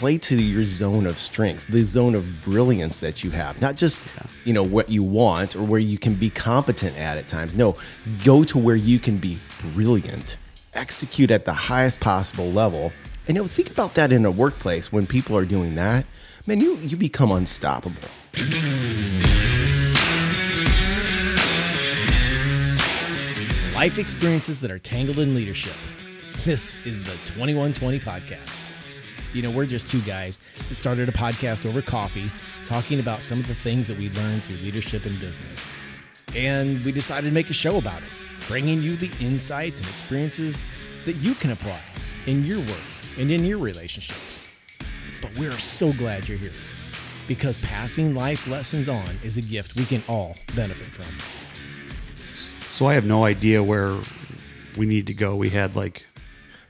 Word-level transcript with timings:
play 0.00 0.16
to 0.16 0.42
your 0.42 0.64
zone 0.64 1.04
of 1.04 1.18
strengths, 1.18 1.66
the 1.66 1.82
zone 1.82 2.14
of 2.14 2.42
brilliance 2.42 3.00
that 3.00 3.22
you 3.22 3.30
have, 3.32 3.60
not 3.60 3.76
just, 3.76 4.00
you 4.46 4.52
know, 4.54 4.62
what 4.62 4.88
you 4.88 5.02
want 5.02 5.54
or 5.54 5.62
where 5.62 5.78
you 5.78 5.98
can 5.98 6.14
be 6.14 6.30
competent 6.30 6.96
at 6.96 7.18
at 7.18 7.28
times. 7.28 7.54
No, 7.54 7.76
go 8.24 8.42
to 8.44 8.56
where 8.56 8.76
you 8.76 8.98
can 8.98 9.18
be 9.18 9.36
brilliant, 9.74 10.38
execute 10.72 11.30
at 11.30 11.44
the 11.44 11.52
highest 11.52 12.00
possible 12.00 12.50
level. 12.50 12.92
And 13.28 13.36
you 13.36 13.42
know, 13.42 13.46
think 13.46 13.70
about 13.70 13.92
that 13.96 14.10
in 14.10 14.24
a 14.24 14.30
workplace 14.30 14.90
when 14.90 15.06
people 15.06 15.36
are 15.36 15.44
doing 15.44 15.74
that, 15.74 16.06
man, 16.46 16.60
you 16.60 16.76
you 16.76 16.96
become 16.96 17.30
unstoppable. 17.30 18.08
Life 23.74 23.98
experiences 23.98 24.62
that 24.62 24.70
are 24.70 24.78
tangled 24.78 25.18
in 25.18 25.34
leadership. 25.34 25.76
This 26.46 26.78
is 26.86 27.04
the 27.04 27.12
2120 27.34 28.00
podcast. 28.00 28.69
You 29.32 29.42
know, 29.42 29.50
we're 29.50 29.66
just 29.66 29.88
two 29.88 30.00
guys 30.00 30.40
that 30.68 30.74
started 30.74 31.08
a 31.08 31.12
podcast 31.12 31.66
over 31.66 31.82
coffee 31.82 32.30
talking 32.66 33.00
about 33.00 33.22
some 33.22 33.38
of 33.40 33.46
the 33.46 33.54
things 33.54 33.88
that 33.88 33.96
we 33.96 34.10
learned 34.10 34.44
through 34.44 34.56
leadership 34.56 35.06
and 35.06 35.18
business. 35.20 35.70
And 36.34 36.84
we 36.84 36.92
decided 36.92 37.28
to 37.28 37.34
make 37.34 37.50
a 37.50 37.54
show 37.54 37.78
about 37.78 38.02
it, 38.02 38.08
bringing 38.48 38.82
you 38.82 38.96
the 38.96 39.10
insights 39.24 39.80
and 39.80 39.88
experiences 39.88 40.64
that 41.04 41.14
you 41.14 41.34
can 41.34 41.50
apply 41.50 41.80
in 42.26 42.44
your 42.44 42.58
work 42.58 42.78
and 43.18 43.30
in 43.30 43.44
your 43.44 43.58
relationships. 43.58 44.42
But 45.22 45.36
we're 45.36 45.58
so 45.58 45.92
glad 45.92 46.28
you're 46.28 46.38
here 46.38 46.52
because 47.28 47.58
passing 47.58 48.14
life 48.14 48.48
lessons 48.48 48.88
on 48.88 49.18
is 49.22 49.36
a 49.36 49.42
gift 49.42 49.76
we 49.76 49.84
can 49.84 50.02
all 50.08 50.36
benefit 50.56 50.88
from. 50.88 51.06
So 52.70 52.86
I 52.86 52.94
have 52.94 53.04
no 53.04 53.24
idea 53.24 53.62
where 53.62 53.96
we 54.76 54.86
need 54.86 55.06
to 55.08 55.14
go. 55.14 55.36
We 55.36 55.50
had 55.50 55.76
like 55.76 56.04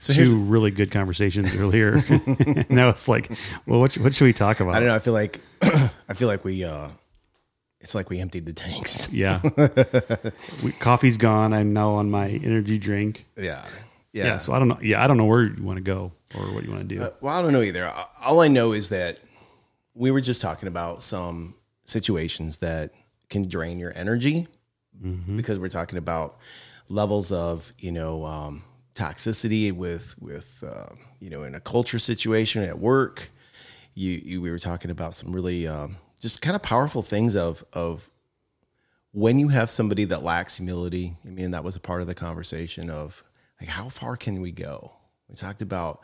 So 0.00 0.14
two 0.14 0.36
really 0.36 0.70
good 0.70 0.90
conversations 0.90 1.54
earlier. 1.54 1.96
now 2.68 2.88
it's 2.88 3.06
like, 3.06 3.30
well, 3.66 3.80
what, 3.80 3.94
what 3.98 4.14
should 4.14 4.24
we 4.24 4.32
talk 4.32 4.60
about? 4.60 4.74
I 4.74 4.80
don't 4.80 4.88
know. 4.88 4.94
I 4.94 4.98
feel 4.98 5.12
like 5.12 5.40
I 5.62 6.14
feel 6.14 6.26
like 6.26 6.44
we 6.44 6.64
uh 6.64 6.88
it's 7.80 7.94
like 7.94 8.10
we 8.10 8.18
emptied 8.18 8.46
the 8.46 8.52
tanks. 8.52 9.10
Yeah. 9.12 9.40
we, 10.62 10.72
coffee's 10.72 11.16
gone. 11.16 11.54
I'm 11.54 11.72
now 11.72 11.90
on 11.92 12.10
my 12.10 12.28
energy 12.28 12.78
drink. 12.78 13.26
Yeah. 13.36 13.64
Yeah. 14.12 14.38
So 14.38 14.52
I 14.52 14.58
don't 14.58 14.68
know. 14.68 14.78
Yeah. 14.82 15.02
I 15.02 15.06
don't 15.06 15.16
know 15.16 15.24
where 15.24 15.44
you 15.44 15.62
want 15.62 15.76
to 15.78 15.82
go 15.82 16.12
or 16.36 16.42
what 16.54 16.64
you 16.64 16.70
want 16.70 16.88
to 16.88 16.94
do. 16.94 17.02
Uh, 17.02 17.10
well, 17.20 17.38
I 17.38 17.42
don't 17.42 17.52
know 17.52 17.62
either. 17.62 17.90
All 18.22 18.40
I 18.40 18.48
know 18.48 18.72
is 18.72 18.90
that 18.90 19.18
we 19.94 20.10
were 20.10 20.20
just 20.20 20.42
talking 20.42 20.66
about 20.66 21.02
some 21.02 21.54
situations 21.84 22.58
that 22.58 22.90
can 23.28 23.48
drain 23.48 23.78
your 23.78 23.92
energy 23.96 24.48
because 25.36 25.58
we're 25.58 25.68
talking 25.68 25.96
about 25.96 26.36
levels 26.88 27.32
of 27.32 27.72
you 27.78 27.90
know 27.90 28.26
um, 28.26 28.62
toxicity 29.00 29.72
with 29.72 30.14
with 30.20 30.62
uh, 30.66 30.94
you 31.18 31.30
know 31.30 31.42
in 31.42 31.54
a 31.54 31.60
culture 31.60 31.98
situation 31.98 32.62
at 32.62 32.78
work. 32.78 33.30
You, 33.94 34.12
you 34.12 34.40
we 34.40 34.50
were 34.50 34.58
talking 34.58 34.90
about 34.90 35.14
some 35.14 35.32
really 35.32 35.66
um, 35.66 35.96
just 36.20 36.42
kind 36.42 36.54
of 36.54 36.62
powerful 36.62 37.02
things 37.02 37.34
of 37.36 37.64
of 37.72 38.10
when 39.12 39.38
you 39.38 39.48
have 39.48 39.70
somebody 39.70 40.04
that 40.04 40.22
lacks 40.22 40.56
humility. 40.56 41.16
I 41.26 41.30
mean, 41.30 41.50
that 41.50 41.64
was 41.64 41.76
a 41.76 41.80
part 41.80 42.00
of 42.00 42.06
the 42.06 42.14
conversation 42.14 42.90
of 42.90 43.24
like 43.60 43.70
how 43.70 43.88
far 43.88 44.16
can 44.16 44.40
we 44.40 44.52
go? 44.52 44.92
We 45.28 45.34
talked 45.34 45.62
about 45.62 46.00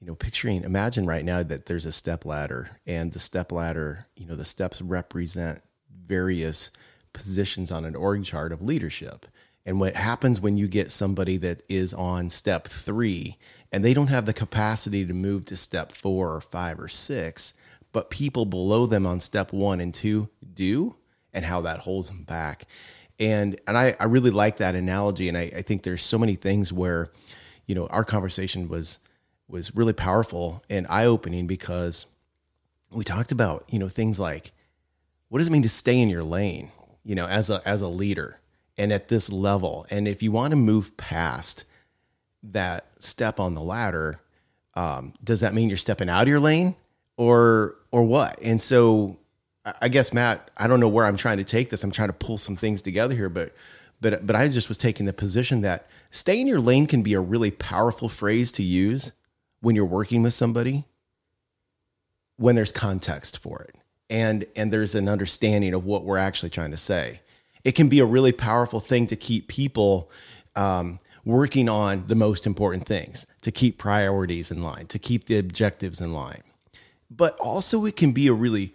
you 0.00 0.06
know, 0.06 0.14
picturing, 0.14 0.62
imagine 0.62 1.06
right 1.06 1.24
now 1.24 1.42
that 1.42 1.66
there's 1.66 1.86
a 1.86 1.92
step 1.92 2.24
ladder 2.24 2.70
and 2.86 3.12
the 3.12 3.20
step 3.20 3.50
ladder, 3.50 4.06
you 4.14 4.26
know, 4.26 4.36
the 4.36 4.44
steps 4.44 4.82
represent 4.82 5.62
various 6.06 6.70
positions 7.12 7.72
on 7.72 7.84
an 7.84 7.96
org 7.96 8.24
chart 8.24 8.52
of 8.52 8.60
leadership. 8.60 9.26
And 9.66 9.80
what 9.80 9.96
happens 9.96 10.40
when 10.40 10.56
you 10.56 10.68
get 10.68 10.92
somebody 10.92 11.36
that 11.38 11.60
is 11.68 11.92
on 11.92 12.30
step 12.30 12.68
three 12.68 13.36
and 13.72 13.84
they 13.84 13.92
don't 13.92 14.06
have 14.06 14.24
the 14.24 14.32
capacity 14.32 15.04
to 15.04 15.12
move 15.12 15.44
to 15.46 15.56
step 15.56 15.90
four 15.90 16.32
or 16.32 16.40
five 16.40 16.78
or 16.78 16.88
six, 16.88 17.52
but 17.92 18.08
people 18.08 18.46
below 18.46 18.86
them 18.86 19.04
on 19.04 19.18
step 19.18 19.52
one 19.52 19.80
and 19.80 19.92
two 19.92 20.28
do, 20.54 20.96
and 21.34 21.44
how 21.44 21.60
that 21.62 21.80
holds 21.80 22.08
them 22.08 22.22
back. 22.22 22.66
And 23.18 23.60
and 23.66 23.76
I, 23.76 23.96
I 23.98 24.04
really 24.04 24.30
like 24.30 24.58
that 24.58 24.76
analogy. 24.76 25.28
And 25.28 25.36
I, 25.36 25.50
I 25.56 25.62
think 25.62 25.82
there's 25.82 26.02
so 26.02 26.16
many 26.16 26.36
things 26.36 26.72
where, 26.72 27.10
you 27.66 27.74
know, 27.74 27.88
our 27.88 28.04
conversation 28.04 28.68
was 28.68 29.00
was 29.48 29.74
really 29.74 29.92
powerful 29.92 30.62
and 30.70 30.86
eye 30.88 31.04
opening 31.04 31.46
because 31.46 32.06
we 32.90 33.04
talked 33.04 33.32
about 33.32 33.64
you 33.68 33.78
know 33.78 33.88
things 33.88 34.18
like 34.18 34.52
what 35.28 35.38
does 35.38 35.48
it 35.48 35.52
mean 35.52 35.62
to 35.62 35.68
stay 35.68 36.00
in 36.00 36.08
your 36.08 36.22
lane 36.22 36.70
you 37.04 37.14
know 37.14 37.26
as 37.26 37.50
a 37.50 37.60
as 37.66 37.82
a 37.82 37.88
leader 37.88 38.38
and 38.78 38.92
at 38.92 39.08
this 39.08 39.30
level. 39.32 39.86
And 39.90 40.06
if 40.06 40.22
you 40.22 40.32
want 40.32 40.52
to 40.52 40.56
move 40.56 40.96
past 40.96 41.64
that 42.42 42.86
step 42.98 43.40
on 43.40 43.54
the 43.54 43.60
ladder 43.62 44.20
um, 44.74 45.14
does 45.24 45.40
that 45.40 45.54
mean 45.54 45.68
you're 45.68 45.78
stepping 45.78 46.10
out 46.10 46.22
of 46.22 46.28
your 46.28 46.38
lane 46.38 46.76
or 47.16 47.76
or 47.90 48.04
what? 48.04 48.38
And 48.42 48.60
so 48.60 49.18
I- 49.80 49.88
guess 49.88 50.12
matt 50.12 50.50
i 50.56 50.66
don't 50.68 50.78
know 50.80 50.88
where 50.88 51.06
i'm 51.06 51.16
trying 51.16 51.38
to 51.38 51.44
take 51.44 51.70
this. 51.70 51.82
I'm 51.82 51.90
trying 51.90 52.08
to 52.10 52.12
pull 52.12 52.38
some 52.38 52.54
things 52.56 52.82
together 52.82 53.14
here 53.16 53.28
but 53.30 53.52
but 54.00 54.24
but 54.26 54.36
i 54.36 54.46
just 54.48 54.68
was 54.68 54.78
taking 54.78 55.06
the 55.06 55.12
position 55.12 55.62
that 55.62 55.88
stay 56.10 56.38
in 56.40 56.46
your 56.46 56.60
lane 56.60 56.86
can 56.86 57.02
be 57.02 57.14
a 57.14 57.20
really 57.20 57.50
powerful 57.50 58.08
phrase 58.08 58.52
to 58.52 58.62
use 58.62 59.12
when 59.60 59.74
you're 59.74 59.84
working 59.84 60.22
with 60.22 60.34
somebody 60.34 60.84
when 62.36 62.54
there's 62.54 62.70
context 62.70 63.38
for 63.38 63.62
it 63.62 63.74
and 64.10 64.44
and 64.54 64.72
there's 64.72 64.94
an 64.94 65.08
understanding 65.08 65.74
of 65.74 65.84
what 65.84 66.04
we're 66.04 66.18
actually 66.18 66.50
trying 66.50 66.70
to 66.70 66.76
say 66.76 67.20
it 67.66 67.74
can 67.74 67.88
be 67.88 67.98
a 67.98 68.06
really 68.06 68.30
powerful 68.30 68.78
thing 68.78 69.08
to 69.08 69.16
keep 69.16 69.48
people 69.48 70.08
um, 70.54 71.00
working 71.24 71.68
on 71.68 72.04
the 72.06 72.14
most 72.14 72.46
important 72.46 72.86
things 72.86 73.26
to 73.40 73.50
keep 73.50 73.76
priorities 73.76 74.52
in 74.52 74.62
line 74.62 74.86
to 74.86 74.98
keep 74.98 75.24
the 75.24 75.36
objectives 75.36 76.00
in 76.00 76.12
line 76.12 76.42
but 77.10 77.36
also 77.40 77.84
it 77.84 77.96
can 77.96 78.12
be 78.12 78.28
a 78.28 78.32
really 78.32 78.72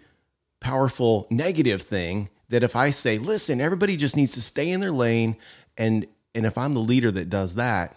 powerful 0.60 1.26
negative 1.30 1.80
thing 1.80 2.28
that 2.50 2.62
if 2.62 2.76
i 2.76 2.90
say 2.90 3.16
listen 3.16 3.60
everybody 3.60 3.96
just 3.96 4.16
needs 4.16 4.32
to 4.32 4.42
stay 4.42 4.68
in 4.68 4.80
their 4.80 4.92
lane 4.92 5.34
and 5.78 6.06
and 6.34 6.44
if 6.44 6.58
i'm 6.58 6.74
the 6.74 6.80
leader 6.80 7.10
that 7.10 7.30
does 7.30 7.54
that 7.54 7.96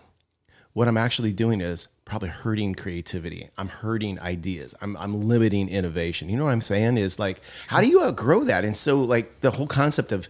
what 0.75 0.89
I'm 0.89 0.97
actually 0.97 1.31
doing 1.31 1.61
is 1.61 1.87
probably 2.03 2.27
hurting 2.27 2.75
creativity. 2.75 3.47
I'm 3.57 3.69
hurting 3.69 4.19
ideas. 4.19 4.75
I'm, 4.81 4.97
I'm 4.97 5.21
limiting 5.21 5.69
innovation. 5.69 6.27
You 6.27 6.35
know 6.35 6.43
what 6.43 6.51
I'm 6.51 6.59
saying? 6.59 6.97
Is 6.97 7.17
like, 7.17 7.39
how 7.67 7.79
do 7.79 7.87
you 7.87 8.03
outgrow 8.03 8.43
that? 8.43 8.65
And 8.65 8.75
so, 8.75 9.01
like, 9.01 9.39
the 9.39 9.51
whole 9.51 9.67
concept 9.67 10.11
of, 10.11 10.27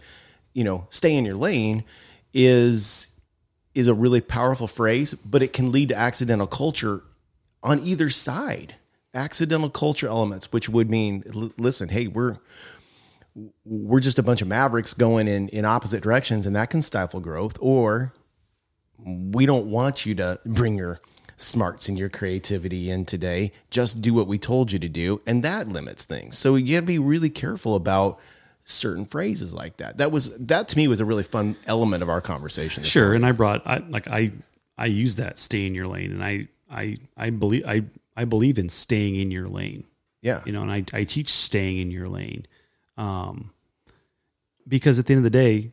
you 0.56 0.64
know, 0.64 0.86
stay 0.88 1.14
in 1.14 1.26
your 1.26 1.36
lane 1.36 1.84
is 2.32 3.14
is 3.74 3.88
a 3.88 3.94
really 3.94 4.22
powerful 4.22 4.66
phrase, 4.66 5.12
but 5.12 5.42
it 5.42 5.52
can 5.52 5.70
lead 5.70 5.90
to 5.90 5.94
accidental 5.94 6.46
culture 6.46 7.02
on 7.62 7.78
either 7.80 8.08
side. 8.08 8.74
Accidental 9.12 9.68
culture 9.68 10.08
elements, 10.08 10.50
which 10.52 10.70
would 10.70 10.88
mean, 10.88 11.22
l- 11.34 11.52
listen, 11.58 11.90
hey, 11.90 12.06
we're 12.06 12.38
we're 13.66 14.00
just 14.00 14.18
a 14.18 14.22
bunch 14.22 14.40
of 14.40 14.48
mavericks 14.48 14.94
going 14.94 15.28
in 15.28 15.50
in 15.50 15.66
opposite 15.66 16.02
directions, 16.02 16.46
and 16.46 16.56
that 16.56 16.70
can 16.70 16.80
stifle 16.80 17.20
growth. 17.20 17.58
Or 17.60 18.14
we 19.04 19.44
don't 19.44 19.66
want 19.66 20.06
you 20.06 20.14
to 20.14 20.40
bring 20.46 20.76
your 20.76 21.02
smarts 21.36 21.86
and 21.86 21.98
your 21.98 22.08
creativity 22.08 22.90
in 22.90 23.04
today. 23.04 23.52
Just 23.68 24.00
do 24.00 24.14
what 24.14 24.26
we 24.26 24.38
told 24.38 24.72
you 24.72 24.78
to 24.78 24.88
do, 24.88 25.20
and 25.26 25.42
that 25.42 25.68
limits 25.68 26.06
things. 26.06 26.38
So 26.38 26.54
you 26.54 26.76
got 26.76 26.80
to 26.80 26.86
be 26.86 26.98
really 26.98 27.28
careful 27.28 27.74
about 27.74 28.18
certain 28.68 29.06
phrases 29.06 29.54
like 29.54 29.76
that. 29.78 29.96
That 29.98 30.10
was 30.12 30.36
that 30.38 30.66
to 30.68 30.76
me 30.76 30.88
was 30.88 30.98
a 31.00 31.04
really 31.04 31.22
fun 31.22 31.56
element 31.66 32.02
of 32.02 32.08
our 32.08 32.20
conversation. 32.20 32.82
Sure. 32.82 33.14
And 33.14 33.24
I 33.24 33.30
brought, 33.32 33.64
I 33.66 33.78
like, 33.78 34.10
I, 34.10 34.32
I 34.76 34.86
use 34.86 35.16
that 35.16 35.38
stay 35.38 35.66
in 35.66 35.74
your 35.74 35.86
lane 35.86 36.10
and 36.12 36.22
I, 36.22 36.48
I, 36.70 36.96
I 37.16 37.30
believe, 37.30 37.64
I, 37.66 37.84
I 38.16 38.24
believe 38.24 38.58
in 38.58 38.68
staying 38.68 39.14
in 39.16 39.30
your 39.30 39.46
lane, 39.46 39.84
Yeah. 40.20 40.42
you 40.44 40.52
know, 40.52 40.62
and 40.62 40.72
I, 40.72 40.84
I 40.92 41.04
teach 41.04 41.28
staying 41.30 41.78
in 41.78 41.90
your 41.92 42.08
lane. 42.08 42.44
Um, 42.98 43.52
because 44.66 44.98
at 44.98 45.06
the 45.06 45.14
end 45.14 45.18
of 45.24 45.24
the 45.24 45.38
day, 45.38 45.70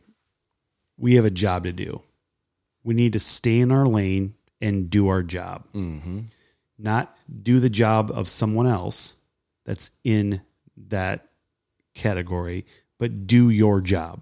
we 0.98 1.16
have 1.16 1.26
a 1.26 1.32
job 1.32 1.64
to 1.64 1.72
do. 1.74 2.02
We 2.84 2.94
need 2.94 3.14
to 3.14 3.20
stay 3.20 3.60
in 3.60 3.72
our 3.72 3.88
lane 3.88 4.36
and 4.62 4.90
do 4.90 5.08
our 5.08 5.24
job, 5.24 5.64
Mm-hmm. 5.74 6.20
not 6.78 7.18
do 7.42 7.60
the 7.60 7.70
job 7.72 8.12
of 8.14 8.30
someone 8.30 8.68
else 8.68 9.16
that's 9.66 9.90
in 10.04 10.42
that 10.90 11.28
category, 11.96 12.66
but 13.04 13.28
do 13.28 13.50
your 13.50 13.82
job. 13.82 14.22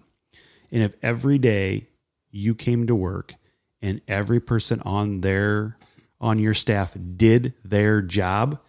And 0.72 0.82
if 0.82 0.96
every 1.04 1.38
day 1.38 1.90
you 2.32 2.56
came 2.56 2.88
to 2.88 2.96
work 2.96 3.36
and 3.80 4.02
every 4.08 4.40
person 4.40 4.82
on 4.82 5.22
their 5.22 5.78
on 6.20 6.40
your 6.40 6.56
staff 6.56 6.98
did 7.16 7.54
their 7.64 8.02
job, 8.02 8.60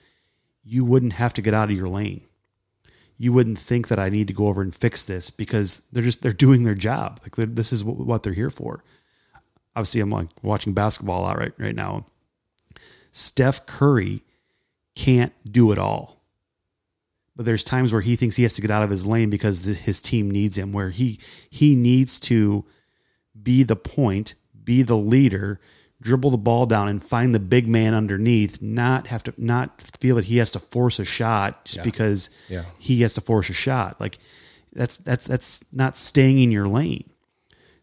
you 0.63 0.85
wouldn't 0.85 1.15
have 1.15 1.33
to 1.33 1.41
get 1.41 1.55
out 1.55 1.71
of 1.71 1.77
your 1.79 1.89
lane. 1.89 2.21
You 3.17 3.33
wouldn't 3.33 3.59
think 3.59 3.89
that 3.89 3.99
I 3.99 4.11
need 4.11 4.27
to 4.27 4.35
go 4.35 4.49
over 4.49 4.61
and 4.61 4.75
fix 4.75 5.03
this 5.03 5.31
because 5.31 5.81
they're 5.93 6.03
just 6.03 6.21
they're 6.21 6.35
doing 6.35 6.65
their 6.65 6.75
job. 6.75 7.19
Like 7.23 7.55
this 7.55 7.73
is 7.73 7.83
what, 7.83 7.97
what 7.97 8.23
they're 8.23 8.35
here 8.35 8.51
for. 8.51 8.85
Obviously, 9.75 10.03
I'm 10.03 10.11
like 10.11 10.29
watching 10.43 10.75
basketball 10.75 11.25
out 11.25 11.39
right 11.39 11.55
right 11.57 11.75
now. 11.75 12.05
Steph 13.13 13.65
Curry 13.65 14.25
can't 14.95 15.33
do 15.51 15.73
it 15.73 15.79
all 15.79 16.22
but 17.43 17.47
there's 17.47 17.65
times 17.65 17.93
where 17.93 18.03
he 18.03 18.15
thinks 18.17 18.37
he 18.37 18.45
has 18.45 18.55
to 18.55 18.63
get 18.63 18.71
out 18.71 18.83
of 18.83 18.91
his 18.91 19.05
lane 19.05 19.29
because 19.31 19.65
his 19.65 20.01
team 20.01 20.31
needs 20.31 20.57
him 20.57 20.73
where 20.73 20.91
he 20.91 21.19
he 21.51 21.75
needs 21.75 22.21
to 22.21 22.65
be 23.41 23.63
the 23.65 23.77
point 23.77 24.35
be 24.65 24.83
the 24.83 24.97
leader 24.97 25.61
dribble 26.01 26.31
the 26.31 26.37
ball 26.39 26.67
down 26.67 26.89
and 26.89 27.03
find 27.03 27.33
the 27.35 27.39
big 27.41 27.69
man 27.69 27.95
underneath, 27.95 28.61
not 28.61 29.07
have 29.07 29.23
to 29.23 29.33
not 29.37 29.81
feel 30.01 30.17
that 30.17 30.25
he 30.27 30.39
has 30.39 30.51
to 30.53 30.59
force 30.59 30.99
a 30.99 31.05
shot 31.05 31.65
just 31.65 31.83
because 31.85 32.29
Yeah. 32.49 32.65
he 32.79 33.03
has 33.03 33.15
to 33.15 33.21
force 33.21 33.49
a 33.51 33.53
shot. 33.53 34.01
Like 34.01 34.19
that's 34.73 34.99
that's 34.99 35.27
that's 35.27 35.65
not 35.73 35.97
staying 35.97 36.39
in 36.39 36.51
your 36.51 36.67
lane. 36.69 37.09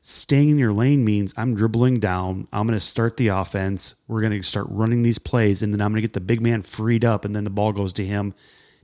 Staying 0.02 0.50
in 0.50 0.58
your 0.58 0.72
lane 0.74 1.04
means 1.04 1.34
I'm 1.38 1.56
dribbling 1.56 2.00
down. 2.00 2.48
I'm 2.54 2.66
going 2.68 2.80
to 2.80 2.86
start 2.86 3.18
the 3.18 3.28
offense. 3.30 3.96
We're 4.08 4.22
going 4.22 4.32
to 4.34 4.48
start 4.48 4.68
running 4.70 5.02
these 5.02 5.20
plays, 5.20 5.62
and 5.62 5.74
then 5.74 5.82
I'm 5.82 5.92
going 5.92 5.98
to 6.02 6.08
get 6.08 6.14
the 6.14 6.22
big 6.22 6.42
man 6.42 6.62
freed 6.62 7.04
up, 7.04 7.26
and 7.26 7.36
then 7.36 7.44
the 7.44 7.50
ball 7.50 7.74
goes 7.74 7.92
to 7.94 8.06
him. 8.06 8.34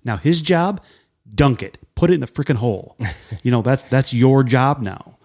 Now 0.05 0.17
his 0.17 0.41
job, 0.41 0.81
dunk 1.33 1.61
it, 1.61 1.77
put 1.95 2.11
it 2.11 2.13
in 2.13 2.19
the 2.21 2.27
freaking 2.27 2.57
hole. 2.57 2.95
you 3.43 3.51
know 3.51 3.61
that's 3.61 3.83
that's 3.83 4.13
your 4.13 4.43
job 4.43 4.81
now. 4.81 5.17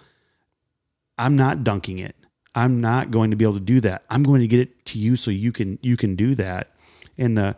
I'm 1.18 1.36
not 1.36 1.62
dunking 1.62 1.98
it. 1.98 2.16
I'm 2.54 2.80
not 2.80 3.10
going 3.10 3.30
to 3.30 3.36
be 3.36 3.44
able 3.44 3.54
to 3.54 3.60
do 3.60 3.80
that. 3.82 4.04
I'm 4.10 4.22
going 4.22 4.40
to 4.40 4.48
get 4.48 4.60
it 4.60 4.84
to 4.86 4.98
you 4.98 5.14
so 5.14 5.30
you 5.30 5.52
can 5.52 5.78
you 5.82 5.96
can 5.96 6.16
do 6.16 6.34
that. 6.34 6.74
And 7.16 7.36
the 7.36 7.56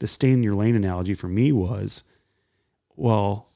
the 0.00 0.06
stay 0.06 0.32
in 0.32 0.42
your 0.42 0.54
lane 0.54 0.74
analogy 0.74 1.14
for 1.14 1.28
me 1.28 1.52
was, 1.52 2.02
well, 2.96 3.48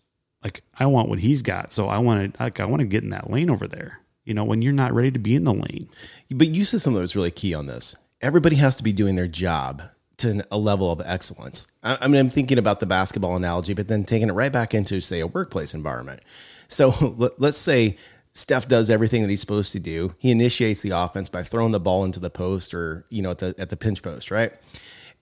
like 0.42 0.62
I 0.78 0.86
want 0.86 1.08
what 1.08 1.18
he's 1.18 1.42
got, 1.42 1.72
so 1.72 1.88
I 1.88 1.98
want 1.98 2.34
to 2.34 2.42
like 2.42 2.60
I 2.60 2.64
want 2.64 2.80
to 2.80 2.86
get 2.86 3.02
in 3.02 3.10
that 3.10 3.28
lane 3.28 3.50
over 3.50 3.66
there. 3.66 4.00
You 4.24 4.34
know, 4.34 4.44
when 4.44 4.62
you're 4.62 4.72
not 4.72 4.94
ready 4.94 5.10
to 5.10 5.18
be 5.18 5.34
in 5.34 5.44
the 5.44 5.54
lane. 5.54 5.88
But 6.30 6.54
you 6.54 6.62
said 6.62 6.80
something 6.80 6.96
that 6.96 7.00
was 7.02 7.16
really 7.16 7.30
key 7.30 7.54
on 7.54 7.66
this. 7.66 7.96
Everybody 8.20 8.56
has 8.56 8.76
to 8.76 8.82
be 8.82 8.92
doing 8.92 9.14
their 9.14 9.28
job 9.28 9.82
to 10.18 10.46
a 10.50 10.58
level 10.58 10.90
of 10.92 11.00
excellence. 11.04 11.66
I, 11.82 11.98
I 12.02 12.08
mean, 12.08 12.20
I'm 12.20 12.28
thinking 12.28 12.58
about 12.58 12.80
the 12.80 12.86
basketball 12.86 13.36
analogy, 13.36 13.74
but 13.74 13.88
then 13.88 14.04
taking 14.04 14.28
it 14.28 14.32
right 14.32 14.52
back 14.52 14.74
into, 14.74 15.00
say, 15.00 15.20
a 15.20 15.26
workplace 15.26 15.74
environment. 15.74 16.20
So 16.68 16.90
let, 17.16 17.40
let's 17.40 17.58
say 17.58 17.96
Steph 18.32 18.68
does 18.68 18.90
everything 18.90 19.22
that 19.22 19.30
he's 19.30 19.40
supposed 19.40 19.72
to 19.72 19.80
do. 19.80 20.14
He 20.18 20.30
initiates 20.30 20.82
the 20.82 20.90
offense 20.90 21.28
by 21.28 21.42
throwing 21.42 21.72
the 21.72 21.80
ball 21.80 22.04
into 22.04 22.20
the 22.20 22.30
post 22.30 22.74
or, 22.74 23.04
you 23.08 23.22
know, 23.22 23.30
at 23.30 23.38
the, 23.38 23.54
at 23.58 23.70
the 23.70 23.76
pinch 23.76 24.02
post, 24.02 24.30
right? 24.30 24.52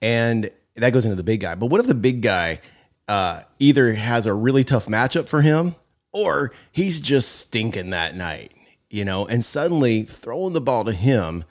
And 0.01 0.51
that 0.75 0.93
goes 0.93 1.05
into 1.05 1.15
the 1.15 1.23
big 1.23 1.39
guy. 1.39 1.55
But 1.55 1.67
what 1.67 1.79
if 1.79 1.87
the 1.87 1.95
big 1.95 2.21
guy 2.21 2.59
uh, 3.07 3.41
either 3.59 3.93
has 3.93 4.25
a 4.25 4.33
really 4.33 4.63
tough 4.63 4.87
matchup 4.87 5.27
for 5.27 5.41
him 5.41 5.75
or 6.11 6.51
he's 6.71 6.99
just 6.99 7.35
stinking 7.35 7.89
that 7.91 8.15
night, 8.15 8.51
you 8.89 9.05
know, 9.05 9.25
and 9.27 9.43
suddenly 9.43 10.03
throwing 10.03 10.53
the 10.53 10.61
ball 10.61 10.83
to 10.85 10.91
him. 10.91 11.43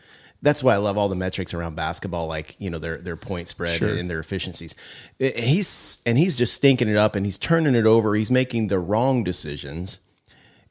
That's 0.47 0.63
why 0.63 0.75
I 0.75 0.77
love 0.77 0.97
all 0.97 1.09
the 1.09 1.17
metrics 1.17 1.55
around 1.55 1.75
basketball, 1.75 2.29
like 2.29 2.55
you 2.61 2.71
know 2.71 2.79
their 2.79 2.99
their 2.99 3.17
point 3.17 3.49
spread 3.49 3.83
and 3.83 4.09
their 4.09 4.21
efficiencies. 4.21 4.77
And 5.19 5.35
he's 5.35 6.01
and 6.07 6.17
he's 6.17 6.39
just 6.39 6.55
stinking 6.55 6.89
it 6.89 6.95
up, 6.95 7.17
and 7.17 7.27
he's 7.27 7.37
turning 7.37 7.75
it 7.75 7.85
over. 7.85 8.15
He's 8.15 8.31
making 8.31 8.69
the 8.69 8.79
wrong 8.79 9.25
decisions. 9.25 9.99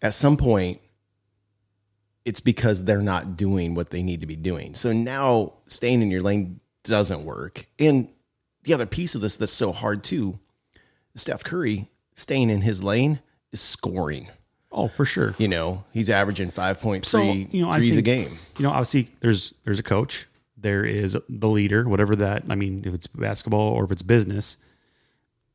At 0.02 0.14
some 0.14 0.38
point, 0.38 0.80
it's 2.24 2.40
because 2.40 2.86
they're 2.86 3.02
not 3.02 3.36
doing 3.36 3.76
what 3.76 3.90
they 3.90 4.02
need 4.02 4.22
to 4.22 4.26
be 4.26 4.38
doing. 4.38 4.76
So 4.76 4.94
now 4.94 5.56
staying 5.68 6.02
in 6.02 6.10
your 6.10 6.22
lane 6.22 6.62
doesn't 6.86 7.26
work. 7.26 7.68
And 7.78 8.08
the 8.64 8.74
other 8.74 8.86
piece 8.86 9.14
of 9.14 9.20
this 9.20 9.36
that's 9.36 9.52
so 9.52 9.74
hard 9.74 10.06
too, 10.06 10.40
Steph 11.16 11.44
Curry 11.44 11.90
staying 12.14 12.50
in 12.50 12.62
his 12.62 12.82
lane 12.82 13.20
is 13.52 13.60
scoring. 13.60 14.30
Oh, 14.72 14.88
for 14.88 15.06
sure. 15.06 15.36
You 15.38 15.48
know, 15.48 15.86
he's 15.94 16.10
averaging 16.10 16.52
5.3 16.52 17.06
So 17.06 17.22
you 17.22 17.66
know, 17.66 17.74
threes 17.74 17.96
think, 17.96 18.00
a 18.00 18.02
game. 18.02 18.40
You 18.58 18.64
know, 18.64 18.72
obviously 18.72 19.10
there's 19.22 19.54
there's 19.64 19.80
a 19.80 19.84
coach, 19.84 20.28
there 20.58 20.84
is 20.84 21.18
the 21.30 21.48
leader, 21.48 21.88
whatever 21.88 22.16
that. 22.18 22.44
I 22.50 22.56
mean, 22.56 22.84
if 22.86 22.94
it's 22.94 23.08
basketball 23.08 23.74
or 23.74 23.86
if 23.86 23.92
it's 23.92 24.02
business, 24.02 24.58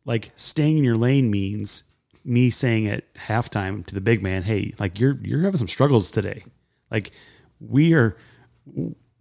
like 0.05 0.31
staying 0.37 0.79
in 0.79 0.85
your 0.85 0.97
lane 0.97 1.31
means 1.31 1.85
me 2.25 2.51
saying 2.51 2.87
at 2.87 3.13
halftime 3.15 3.85
to 3.87 3.95
the 3.95 4.01
big 4.01 4.23
man, 4.23 4.43
"Hey, 4.43 4.75
like 4.79 4.99
you're 4.99 5.19
you're 5.23 5.43
having 5.43 5.59
some 5.59 5.69
struggles 5.69 6.11
today. 6.11 6.45
Like 6.91 7.11
we 7.61 7.95
are, 7.95 8.17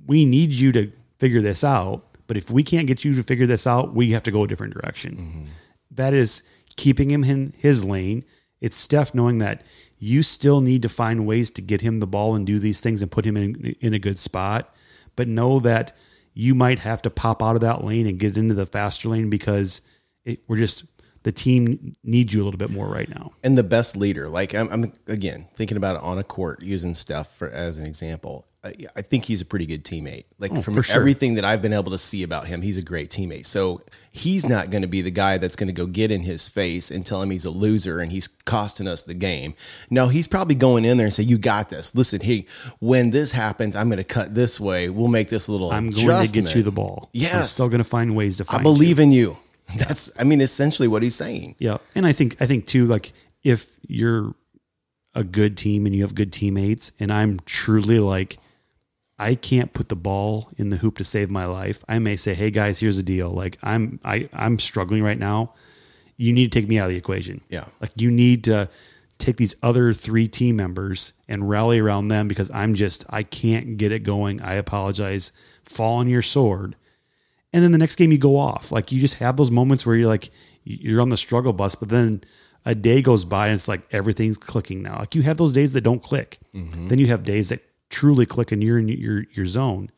we 0.06 0.25
need 0.25 0.51
you 0.51 0.71
to 0.74 0.92
figure 1.18 1.42
this 1.42 1.63
out. 1.63 2.06
But 2.27 2.38
if 2.38 2.51
we 2.51 2.63
can't 2.63 2.88
get 2.88 3.03
you 3.03 3.15
to 3.15 3.24
figure 3.24 3.47
this 3.47 3.65
out, 3.65 3.95
we 3.95 4.12
have 4.12 4.24
to 4.24 4.31
go 4.31 4.44
a 4.44 4.47
different 4.47 4.74
direction." 4.74 5.15
Mm-hmm. 5.15 5.44
That 5.92 6.13
is 6.13 6.44
keeping 6.75 7.09
him 7.09 7.24
in 7.24 7.53
his 7.57 7.83
lane. 7.83 8.24
It's 8.61 8.77
Steph 8.77 9.13
knowing 9.13 9.38
that 9.39 9.63
you 9.97 10.23
still 10.23 10.61
need 10.61 10.81
to 10.81 10.89
find 10.89 11.25
ways 11.25 11.51
to 11.51 11.61
get 11.61 11.81
him 11.81 12.00
the 12.00 12.07
ball 12.07 12.35
and 12.35 12.45
do 12.45 12.59
these 12.59 12.81
things 12.81 13.01
and 13.01 13.11
put 13.11 13.25
him 13.25 13.38
in 13.38 13.75
in 13.79 13.94
a 13.94 14.00
good 14.00 14.19
spot, 14.19 14.75
but 15.15 15.27
know 15.27 15.59
that 15.59 15.95
you 16.33 16.56
might 16.56 16.79
have 16.79 17.01
to 17.01 17.09
pop 17.09 17.44
out 17.44 17.56
of 17.56 17.61
that 17.61 17.83
lane 17.83 18.07
and 18.07 18.19
get 18.19 18.38
into 18.38 18.53
the 18.53 18.65
faster 18.65 19.09
lane 19.09 19.29
because 19.29 19.81
it, 20.25 20.41
we're 20.47 20.57
just 20.57 20.85
the 21.24 21.31
team 21.31 21.95
needs 22.04 22.33
you 22.33 22.42
a 22.42 22.45
little 22.45 22.57
bit 22.57 22.69
more 22.69 22.88
right 22.88 23.10
now. 23.10 23.31
and 23.44 23.57
the 23.57 23.63
best 23.63 23.95
leader. 23.98 24.30
Like 24.30 24.54
I'm, 24.54 24.69
I'm 24.71 24.94
again 25.07 25.48
thinking 25.54 25.77
about 25.77 25.95
it 25.98 26.01
on 26.01 26.18
a 26.18 26.24
court 26.24 26.62
using 26.62 26.94
Steph 26.94 27.31
for 27.31 27.50
as 27.50 27.77
an 27.77 27.86
example. 27.86 28.45
I, 28.62 28.74
I 28.94 29.01
think 29.04 29.24
he's 29.24 29.39
a 29.39 29.45
pretty 29.45 29.66
good 29.66 29.86
teammate. 29.86 30.25
Like 30.38 30.51
oh, 30.51 30.62
from 30.62 30.74
Oh, 30.74 30.77
for 30.77 30.83
sure. 30.83 30.98
everything 30.98 31.36
that 31.36 31.45
I've 31.45 31.62
been 31.62 31.71
able 31.71 31.92
to 31.92 31.98
see 31.98 32.24
about 32.24 32.48
him, 32.48 32.62
he's 32.62 32.75
a 32.75 32.81
great 32.81 33.10
teammate. 33.10 33.45
So 33.45 33.81
he's 34.12 34.45
not 34.50 34.69
going 34.69 34.81
to 34.81 34.88
be 34.88 35.01
the 35.01 35.12
guy 35.12 35.38
that's 35.38 35.56
going 35.56 35.68
to 35.68 35.74
go 35.74 35.86
get 35.86 36.12
in 36.12 36.24
his 36.24 36.50
face 36.50 36.92
and 36.92 37.06
tell 37.06 37.21
him 37.21 37.30
he's 37.31 37.45
a 37.45 37.51
loser 37.51 38.01
and 38.01 38.12
he's 38.12 38.27
costing 38.27 38.86
us 38.86 39.01
the 39.04 39.13
game. 39.13 39.54
No, 39.89 40.10
he's 40.10 40.27
probably 40.27 40.56
going 40.56 40.83
in 40.83 40.98
there 40.98 41.06
and 41.06 41.13
say, 41.13 41.24
"You 41.24 41.38
got 41.38 41.69
this. 41.69 41.95
Listen, 41.95 42.19
hey, 42.19 42.45
when 42.80 43.12
this 43.12 43.31
happens, 43.31 43.77
I'm 43.77 43.88
going 43.88 43.95
to 43.98 44.04
cut 44.04 44.36
this 44.36 44.60
way. 44.60 44.89
We'll 44.89 45.07
make 45.07 45.30
this 45.30 45.48
little. 45.48 45.71
I'm 45.71 45.89
going 45.89 46.25
to 46.27 46.31
get 46.33 46.54
you 46.54 46.62
the 46.63 46.71
ball. 46.71 47.04
I'm 47.04 47.10
Yes. 47.21 47.51
still 47.51 47.69
going 47.69 47.77
to 47.77 47.86
find 47.86 48.13
ways 48.13 48.38
to 48.38 48.44
find. 48.45 48.60
I 48.60 48.63
believe 48.63 49.00
in 49.00 49.13
you. 49.13 49.38
That's, 49.77 50.12
I 50.19 50.24
mean, 50.24 50.42
essentially 50.42 50.88
what 50.88 51.04
he's 51.04 51.16
saying. 51.16 51.56
Yeah, 51.60 51.77
and 51.95 52.06
I 52.06 52.12
think 52.12 52.36
I 52.39 52.45
think 52.45 52.66
too, 52.66 52.86
like 52.86 53.13
if 53.44 53.77
you're 53.88 54.33
a 55.13 55.24
good 55.24 55.57
team 55.57 55.86
and 55.86 55.95
you 55.95 56.01
have 56.04 56.16
good 56.16 56.31
teammates, 56.33 56.92
and 57.00 57.12
I'm 57.12 57.39
truly 57.45 58.00
like. 58.00 58.38
I 59.21 59.36
can't 59.36 59.74
put 59.74 59.89
the 59.89 59.98
ball 59.98 60.50
in 60.56 60.69
the 60.69 60.77
hoop 60.77 60.98
to 60.98 61.04
save 61.04 61.30
my 61.30 61.45
life. 61.45 61.83
I 61.89 62.00
may 62.00 62.16
say, 62.16 62.33
"Hey 62.33 62.51
guys, 62.51 62.80
here's 62.80 62.95
the 62.95 63.04
deal. 63.04 63.30
Like 63.30 63.57
I'm 63.62 64.00
I 64.06 64.30
I'm 64.31 64.57
struggling 64.60 65.04
right 65.04 65.19
now. 65.19 65.54
You 66.16 66.31
need 66.31 66.50
to 66.54 66.57
take 66.57 66.69
me 66.69 66.80
out 66.80 66.86
of 66.86 66.92
the 66.92 66.95
equation." 66.95 67.42
Yeah. 67.50 67.66
Like 67.81 67.92
you 67.98 68.12
need 68.12 68.45
to 68.45 68.69
take 69.18 69.36
these 69.36 69.56
other 69.62 69.94
three 69.94 70.27
team 70.27 70.56
members 70.56 71.13
and 71.27 71.50
rally 71.50 71.80
around 71.80 72.07
them 72.07 72.27
because 72.27 72.50
I'm 72.51 72.74
just 72.74 73.06
I 73.10 73.24
can't 73.24 73.77
get 73.77 73.92
it 73.92 74.00
going. 74.00 74.42
I 74.42 74.54
apologize. 74.54 75.31
Fall 75.63 75.98
on 75.98 76.07
your 76.07 76.21
sword. 76.21 76.75
And 77.51 77.63
then 77.63 77.71
the 77.71 77.77
next 77.77 77.95
game 77.95 78.11
you 78.11 78.17
go 78.17 78.37
off. 78.37 78.71
Like 78.71 78.91
you 78.91 78.99
just 78.99 79.15
have 79.15 79.37
those 79.37 79.51
moments 79.51 79.85
where 79.85 79.95
you're 79.95 80.07
like 80.07 80.29
you're 80.63 81.01
on 81.01 81.09
the 81.09 81.17
struggle 81.17 81.53
bus, 81.53 81.75
but 81.75 81.89
then 81.89 82.23
a 82.65 82.75
day 82.75 83.01
goes 83.01 83.25
by 83.25 83.47
and 83.47 83.55
it's 83.55 83.67
like 83.67 83.81
everything's 83.91 84.37
clicking 84.37 84.83
now. 84.83 84.99
Like 84.99 85.15
you 85.15 85.23
have 85.23 85.37
those 85.37 85.53
days 85.53 85.73
that 85.73 85.81
don't 85.81 86.03
click. 86.03 86.39
Mm-hmm. 86.53 86.89
Then 86.89 86.99
you 86.99 87.07
have 87.07 87.23
days 87.23 87.49
that 87.49 87.61
truly 87.89 88.25
click 88.25 88.51
and 88.51 88.63
you're 88.63 88.77
in 88.77 88.87
your 88.87 89.25
your 89.33 89.45
zone. 89.45 89.89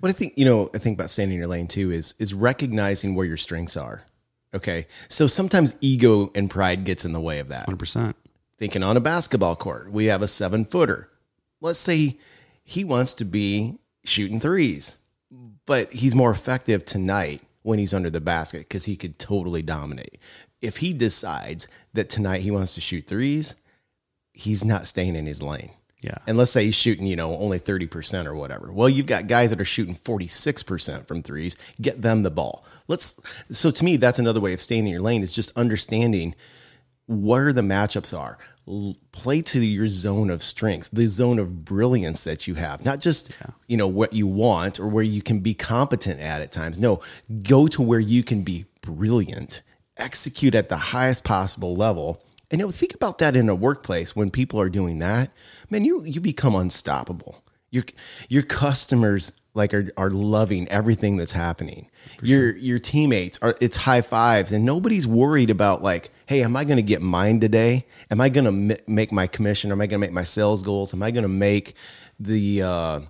What 0.00 0.08
I 0.08 0.12
think, 0.12 0.34
you 0.36 0.44
know, 0.44 0.70
I 0.74 0.78
think 0.78 0.98
about 0.98 1.10
staying 1.10 1.30
in 1.30 1.38
your 1.38 1.46
lane 1.46 1.68
too 1.68 1.90
is 1.90 2.14
is 2.18 2.34
recognizing 2.34 3.14
where 3.14 3.26
your 3.26 3.36
strengths 3.36 3.76
are. 3.76 4.04
Okay. 4.54 4.86
So 5.08 5.26
sometimes 5.26 5.76
ego 5.80 6.30
and 6.34 6.50
pride 6.50 6.84
gets 6.84 7.04
in 7.04 7.12
the 7.12 7.20
way 7.20 7.38
of 7.38 7.48
that. 7.48 7.66
100%. 7.68 8.14
Thinking 8.58 8.82
on 8.82 8.96
a 8.96 9.00
basketball 9.00 9.56
court, 9.56 9.90
we 9.90 10.06
have 10.06 10.22
a 10.22 10.28
seven 10.28 10.64
footer. 10.64 11.08
Let's 11.60 11.78
say 11.78 12.18
he 12.62 12.84
wants 12.84 13.12
to 13.14 13.24
be 13.24 13.78
shooting 14.04 14.40
threes, 14.40 14.98
but 15.66 15.92
he's 15.92 16.14
more 16.14 16.30
effective 16.30 16.84
tonight 16.84 17.42
when 17.62 17.78
he's 17.78 17.94
under 17.94 18.10
the 18.10 18.20
basket 18.20 18.60
because 18.60 18.84
he 18.86 18.96
could 18.96 19.18
totally 19.18 19.62
dominate. 19.62 20.18
If 20.60 20.78
he 20.78 20.92
decides 20.92 21.68
that 21.92 22.08
tonight 22.08 22.42
he 22.42 22.50
wants 22.50 22.74
to 22.74 22.80
shoot 22.80 23.06
threes, 23.06 23.54
he's 24.32 24.64
not 24.64 24.86
staying 24.86 25.16
in 25.16 25.26
his 25.26 25.42
lane. 25.42 25.70
Yeah. 26.02 26.18
And 26.26 26.36
let's 26.36 26.50
say 26.50 26.64
he's 26.64 26.74
shooting, 26.74 27.06
you 27.06 27.14
know, 27.14 27.36
only 27.36 27.60
30% 27.60 28.26
or 28.26 28.34
whatever. 28.34 28.72
Well, 28.72 28.88
you've 28.88 29.06
got 29.06 29.28
guys 29.28 29.50
that 29.50 29.60
are 29.60 29.64
shooting 29.64 29.94
46% 29.94 31.06
from 31.06 31.22
threes. 31.22 31.56
Get 31.80 32.02
them 32.02 32.24
the 32.24 32.30
ball. 32.30 32.66
Let's 32.88 33.20
so 33.56 33.70
to 33.70 33.84
me, 33.84 33.96
that's 33.96 34.18
another 34.18 34.40
way 34.40 34.52
of 34.52 34.60
staying 34.60 34.86
in 34.86 34.92
your 34.92 35.00
lane 35.00 35.22
is 35.22 35.32
just 35.32 35.56
understanding 35.56 36.34
where 37.06 37.52
the 37.52 37.62
matchups 37.62 38.16
are. 38.18 38.36
Play 39.10 39.42
to 39.42 39.64
your 39.64 39.88
zone 39.88 40.30
of 40.30 40.42
strengths, 40.42 40.88
the 40.88 41.06
zone 41.06 41.38
of 41.38 41.64
brilliance 41.64 42.24
that 42.24 42.46
you 42.46 42.54
have. 42.54 42.84
Not 42.84 43.00
just, 43.00 43.32
you 43.66 43.76
know, 43.76 43.88
what 43.88 44.12
you 44.12 44.26
want 44.26 44.78
or 44.78 44.86
where 44.86 45.02
you 45.04 45.20
can 45.20 45.40
be 45.40 45.54
competent 45.54 46.20
at 46.20 46.40
at 46.40 46.52
times. 46.52 46.80
No, 46.80 47.00
go 47.42 47.66
to 47.66 47.82
where 47.82 48.00
you 48.00 48.22
can 48.22 48.42
be 48.42 48.66
brilliant, 48.80 49.62
execute 49.96 50.54
at 50.54 50.68
the 50.68 50.76
highest 50.76 51.24
possible 51.24 51.74
level. 51.74 52.22
And 52.50 52.60
you 52.60 52.66
know, 52.66 52.70
think 52.70 52.94
about 52.94 53.18
that 53.18 53.34
in 53.34 53.48
a 53.48 53.54
workplace 53.54 54.14
when 54.14 54.30
people 54.30 54.60
are 54.60 54.68
doing 54.68 54.98
that, 54.98 55.30
man, 55.70 55.84
you 55.84 56.04
you 56.04 56.20
become 56.20 56.54
unstoppable. 56.54 57.42
Your 57.70 57.84
your 58.28 58.42
customers 58.42 59.32
like 59.54 59.74
are, 59.74 59.90
are 59.96 60.10
loving 60.10 60.68
everything 60.68 61.16
that's 61.16 61.32
happening. 61.32 61.88
Your 62.22 62.56
your 62.56 62.78
teammates 62.78 63.38
are 63.42 63.56
it's 63.60 63.76
high 63.76 64.02
fives 64.02 64.52
and 64.52 64.64
nobody's 64.64 65.06
worried 65.06 65.50
about 65.50 65.82
like, 65.82 66.10
hey, 66.32 66.42
am 66.42 66.56
I 66.56 66.64
going 66.64 66.76
to 66.78 66.82
get 66.82 67.02
mine 67.02 67.40
today? 67.40 67.84
Am 68.10 68.18
I 68.18 68.30
going 68.30 68.44
to 68.44 68.74
m- 68.74 68.80
make 68.86 69.12
my 69.12 69.26
commission? 69.26 69.70
Am 69.70 69.82
I 69.82 69.86
going 69.86 70.00
to 70.00 70.06
make 70.06 70.12
my 70.12 70.24
sales 70.24 70.62
goals? 70.62 70.94
Am 70.94 71.02
I 71.02 71.10
going 71.10 71.24
to 71.24 71.28
make 71.28 71.74
the 72.18 72.62
uh, 72.62 73.00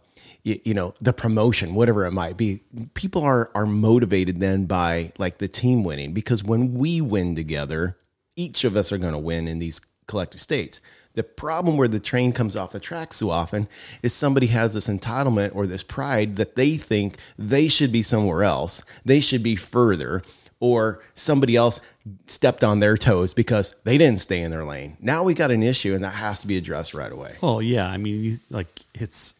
you 0.43 0.75
know 0.75 0.93
the 1.01 1.13
promotion 1.13 1.77
whatever 1.77 2.05
it 2.05 2.11
might 2.11 2.37
be 2.37 2.63
people 2.95 3.23
are 3.23 3.49
are 3.55 3.65
motivated 3.65 4.41
then 4.41 4.65
by 4.65 5.13
like 5.17 5.39
the 5.39 5.47
team 5.47 5.85
winning 5.85 6.13
because 6.13 6.43
when 6.43 6.75
we 6.75 7.01
win 7.01 7.37
together 7.37 7.97
each 8.35 8.65
of 8.65 8.75
us 8.75 8.91
are 8.91 8.99
going 8.99 9.13
to 9.13 9.19
win 9.19 9.47
in 9.47 9.61
these 9.61 9.81
collective 10.07 10.41
states. 10.41 10.81
The 11.15 11.23
problem 11.23 11.77
where 11.77 11.89
the 11.89 12.01
train 12.01 12.33
comes 12.33 12.57
off 12.57 12.73
the 12.73 12.81
track 12.81 13.13
so 13.13 13.31
often 13.31 13.69
is 14.03 14.13
somebody 14.13 14.49
has 14.49 14.75
this 14.75 14.89
entitlement 14.89 15.55
or 15.55 15.67
this 15.67 15.83
pride 15.83 16.37
that 16.37 16.57
they 16.57 16.77
think 16.77 17.19
they 17.39 17.69
should 17.69 17.93
be 17.93 18.03
somewhere 18.03 18.43
else. 18.43 18.83
They 19.05 19.21
should 19.21 19.43
be 19.43 19.55
further 19.57 20.23
or 20.63 21.03
somebody 21.17 21.57
else 21.57 21.81
stepped 22.27 22.63
on 22.63 22.79
their 22.79 22.97
toes 22.97 23.35
because 23.35 23.75
they 23.83 23.99
didn't 23.99 24.21
stay 24.21 24.41
in 24.41 24.53
their 24.53 24.65
lane. 24.65 24.97
Now 25.01 25.25
we 25.25 25.35
got 25.35 25.51
an 25.51 25.61
issue 25.61 25.93
and 25.93 26.05
that 26.05 26.15
has 26.15 26.41
to 26.43 26.47
be 26.47 26.57
addressed 26.57 26.95
right 26.95 27.11
away. 27.11 27.35
Well, 27.41 27.61
yeah. 27.61 27.89
I 27.89 27.97
mean, 27.97 28.23
you, 28.23 28.39
like 28.49 28.69
it's 28.95 29.35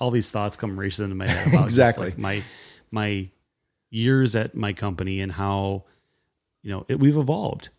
all 0.00 0.12
these 0.12 0.30
thoughts 0.30 0.56
come 0.56 0.78
racing 0.78 1.06
into 1.06 1.16
my 1.16 1.26
head 1.26 1.48
about 1.48 1.64
Exactly. 1.64 2.06
just 2.10 2.16
like 2.16 2.22
my 2.22 2.42
my 2.92 3.28
years 3.90 4.36
at 4.36 4.54
my 4.54 4.72
company 4.72 5.20
and 5.20 5.32
how 5.32 5.82
you 6.62 6.70
know 6.70 6.86
it, 6.86 7.00
we've 7.00 7.16
evolved. 7.16 7.70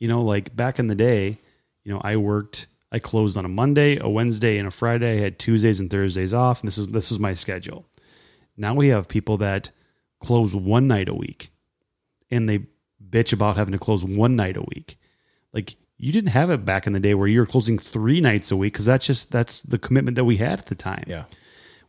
You 0.00 0.08
know, 0.08 0.22
like 0.22 0.56
back 0.56 0.80
in 0.80 0.88
the 0.88 0.96
day, 0.96 1.38
you 1.84 1.92
know, 1.94 2.00
I 2.02 2.16
worked. 2.16 2.66
I 2.90 2.98
closed 2.98 3.36
on 3.36 3.44
a 3.44 3.48
Monday, 3.48 4.00
a 4.00 4.08
Wednesday, 4.08 4.58
and 4.58 4.66
a 4.66 4.72
Friday. 4.72 5.18
I 5.18 5.20
had 5.20 5.38
Tuesdays 5.38 5.78
and 5.78 5.88
Thursdays 5.88 6.34
off, 6.34 6.60
and 6.60 6.66
this 6.66 6.76
is 6.76 6.88
this 6.88 7.10
was 7.10 7.20
my 7.20 7.34
schedule. 7.34 7.86
Now 8.56 8.74
we 8.74 8.88
have 8.88 9.06
people 9.06 9.36
that 9.36 9.70
close 10.18 10.56
one 10.56 10.88
night 10.88 11.08
a 11.08 11.14
week, 11.14 11.50
and 12.30 12.48
they 12.48 12.66
bitch 13.08 13.32
about 13.32 13.56
having 13.56 13.72
to 13.72 13.78
close 13.78 14.04
one 14.04 14.36
night 14.36 14.56
a 14.56 14.62
week. 14.62 14.98
Like 15.52 15.76
you 15.96 16.12
didn't 16.12 16.30
have 16.30 16.50
it 16.50 16.64
back 16.64 16.86
in 16.86 16.92
the 16.92 17.00
day 17.00 17.14
where 17.14 17.28
you 17.28 17.40
were 17.40 17.46
closing 17.46 17.78
three 17.78 18.20
nights 18.20 18.50
a 18.50 18.56
week 18.56 18.72
because 18.72 18.86
that's 18.86 19.06
just 19.06 19.32
that's 19.32 19.60
the 19.60 19.78
commitment 19.78 20.14
that 20.16 20.24
we 20.24 20.38
had 20.38 20.58
at 20.58 20.66
the 20.66 20.74
time. 20.74 21.04
Yeah. 21.06 21.24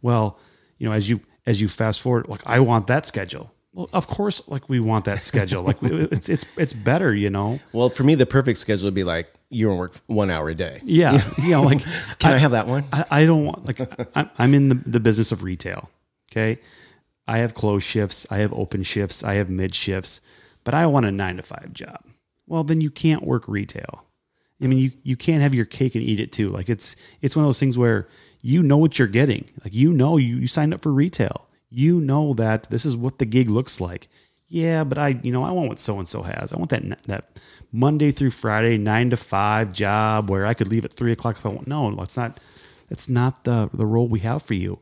Well, 0.01 0.39
you 0.77 0.87
know, 0.87 0.93
as 0.93 1.09
you 1.09 1.21
as 1.45 1.61
you 1.61 1.67
fast 1.67 2.01
forward, 2.01 2.27
like 2.27 2.41
I 2.45 2.59
want 2.59 2.87
that 2.87 3.05
schedule. 3.05 3.53
Well, 3.73 3.89
of 3.93 4.07
course, 4.07 4.45
like 4.49 4.67
we 4.67 4.81
want 4.81 5.05
that 5.05 5.21
schedule. 5.21 5.63
like 5.63 5.77
it's 5.81 6.27
it's 6.27 6.45
it's 6.57 6.73
better, 6.73 7.13
you 7.13 7.29
know. 7.29 7.59
Well, 7.71 7.89
for 7.89 8.03
me, 8.03 8.15
the 8.15 8.25
perfect 8.25 8.57
schedule 8.57 8.87
would 8.87 8.93
be 8.93 9.05
like 9.05 9.31
gonna 9.51 9.75
work 9.75 9.95
one 10.07 10.29
hour 10.29 10.49
a 10.49 10.55
day. 10.55 10.81
Yeah, 10.83 11.23
you 11.37 11.49
know, 11.51 11.61
like 11.61 11.81
Can 12.19 12.33
I, 12.33 12.37
have 12.37 12.51
that 12.51 12.67
one? 12.67 12.83
I, 12.91 13.05
I 13.09 13.25
don't 13.25 13.45
want 13.45 13.65
like 13.65 13.79
I, 14.15 14.29
I'm 14.37 14.53
in 14.53 14.69
the, 14.69 14.75
the 14.75 14.99
business 14.99 15.31
of 15.31 15.41
retail. 15.43 15.89
Okay, 16.31 16.59
I 17.31 17.37
have 17.37 17.53
closed 17.53 17.85
shifts, 17.85 18.27
I 18.29 18.39
have 18.39 18.51
open 18.51 18.83
shifts, 18.83 19.23
I 19.23 19.35
have 19.35 19.49
mid 19.49 19.73
shifts, 19.73 20.19
but 20.65 20.73
I 20.73 20.85
want 20.85 21.05
a 21.05 21.13
nine 21.13 21.37
to 21.37 21.43
five 21.43 21.71
job. 21.71 22.03
Well, 22.45 22.65
then 22.65 22.81
you 22.81 22.91
can't 22.91 23.23
work 23.23 23.47
retail. 23.47 24.03
I 24.61 24.67
mean, 24.67 24.79
you 24.79 24.91
you 25.01 25.15
can't 25.15 25.41
have 25.41 25.55
your 25.55 25.63
cake 25.63 25.95
and 25.95 26.03
eat 26.03 26.19
it 26.19 26.33
too. 26.33 26.49
Like 26.49 26.67
it's 26.67 26.97
it's 27.21 27.33
one 27.33 27.45
of 27.45 27.47
those 27.47 27.59
things 27.59 27.77
where 27.77 28.09
you 28.41 28.61
know 28.61 28.75
what 28.75 28.99
you're 28.99 29.07
getting. 29.07 29.45
Like 29.63 29.73
you 29.73 29.93
know 29.93 30.17
you 30.17 30.35
you 30.35 30.47
signed 30.47 30.73
up 30.73 30.81
for 30.81 30.91
retail. 30.91 31.47
You 31.69 32.01
know 32.01 32.33
that 32.33 32.69
this 32.69 32.85
is 32.85 32.97
what 32.97 33.17
the 33.17 33.25
gig 33.25 33.49
looks 33.49 33.79
like. 33.79 34.09
Yeah, 34.49 34.83
but 34.83 34.97
I 34.97 35.17
you 35.23 35.31
know 35.31 35.43
I 35.43 35.51
want 35.51 35.69
what 35.69 35.79
so 35.79 35.99
and 35.99 36.09
so 36.09 36.23
has. 36.23 36.51
I 36.51 36.57
want 36.57 36.71
that 36.71 37.01
that 37.03 37.39
Monday 37.71 38.11
through 38.11 38.31
Friday 38.31 38.77
nine 38.77 39.09
to 39.09 39.17
five 39.17 39.71
job 39.71 40.29
where 40.29 40.45
I 40.45 40.53
could 40.53 40.67
leave 40.67 40.83
at 40.83 40.91
three 40.91 41.13
o'clock 41.13 41.37
if 41.37 41.45
I 41.45 41.49
want. 41.49 41.65
No, 41.65 41.95
that's 41.95 42.17
not 42.17 42.41
that's 42.89 43.07
not 43.07 43.45
the 43.45 43.69
the 43.73 43.85
role 43.85 44.09
we 44.09 44.19
have 44.19 44.43
for 44.43 44.53
you. 44.53 44.79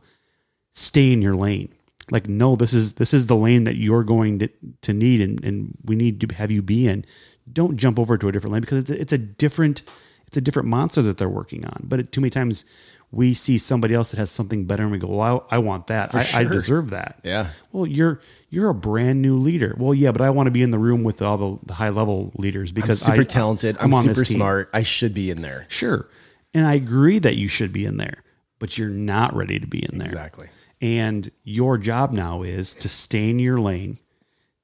Stay 0.72 1.14
in 1.14 1.22
your 1.22 1.36
lane. 1.36 1.70
Like 2.12 2.28
no, 2.28 2.56
this 2.56 2.74
is 2.74 2.94
this 2.94 3.14
is 3.14 3.28
the 3.28 3.36
lane 3.36 3.64
that 3.66 3.76
you're 3.76 4.04
going 4.04 4.40
to, 4.40 4.50
to 4.82 4.94
need 4.94 5.22
and, 5.22 5.44
and 5.44 5.78
we 5.86 5.96
need 5.96 6.22
to 6.22 6.36
have 6.36 6.52
you 6.52 6.62
be 6.62 6.88
in. 6.88 7.06
Don't 7.52 7.78
jump 7.78 8.00
over 8.00 8.18
to 8.18 8.28
a 8.28 8.32
different 8.32 8.54
lane 8.54 8.62
because 8.62 8.80
it's 8.80 8.92
a, 8.92 9.02
it's 9.02 9.14
a 9.14 9.18
different 9.18 9.84
it's 10.28 10.38
a 10.38 10.42
different 10.42 10.68
monster 10.68 11.02
that 11.02 11.18
they're 11.18 11.28
working 11.28 11.66
on. 11.66 11.82
But 11.84 12.00
it, 12.00 12.12
too 12.12 12.22
many 12.22 12.30
times 12.30 12.64
we 13.12 13.34
see 13.34 13.58
somebody 13.58 13.96
else 13.96 14.12
that 14.12 14.18
has 14.18 14.30
something 14.30 14.66
better 14.66 14.84
and 14.84 14.92
we 14.92 15.00
go, 15.00 15.08
well, 15.08 15.48
I, 15.50 15.56
I 15.56 15.58
want 15.58 15.88
that. 15.88 16.14
I, 16.14 16.26
I 16.36 16.44
deserve 16.44 16.92
that. 16.92 17.20
Yeah. 17.24 17.48
Well, 17.72 17.88
you're 17.88 18.22
you're 18.50 18.70
a 18.70 18.76
brand 18.76 19.22
new 19.24 19.38
leader. 19.38 19.76
Well, 19.80 19.96
yeah, 19.96 20.12
but 20.12 20.22
I 20.22 20.30
want 20.30 20.46
to 20.48 20.52
be 20.52 20.62
in 20.62 20.70
the 20.70 20.78
room 20.78 21.04
with 21.04 21.22
all 21.24 21.38
the, 21.38 21.60
the 21.66 21.74
high 21.74 21.90
level 21.90 22.32
leaders 22.38 22.72
because 22.72 23.02
I'm 23.08 23.14
super 23.14 23.22
I, 23.22 23.26
talented. 23.26 23.78
I'm, 23.80 23.90
this 23.90 24.04
super 24.04 24.26
smart. 24.26 24.70
I 24.74 24.84
should 24.84 25.14
be 25.14 25.32
in 25.32 25.42
there. 25.42 25.66
Sure. 25.68 26.08
And 26.54 26.68
I 26.68 26.76
agree 26.76 27.18
that 27.20 27.36
you 27.36 27.48
should 27.48 27.74
be 27.74 27.86
in 27.86 27.98
there, 27.98 28.24
but 28.60 28.78
you're 28.78 28.90
not 28.90 29.36
ready 29.36 29.60
to 29.60 29.68
be 29.68 29.84
in 29.84 29.98
there. 29.98 30.08
Exactly. 30.08 30.50
And 30.82 31.30
your 31.44 31.78
job 31.78 32.12
now 32.12 32.42
is 32.44 32.74
to 32.76 32.90
stay 32.90 33.30
in 33.30 33.40
your 33.40 33.60
lane, 33.60 34.00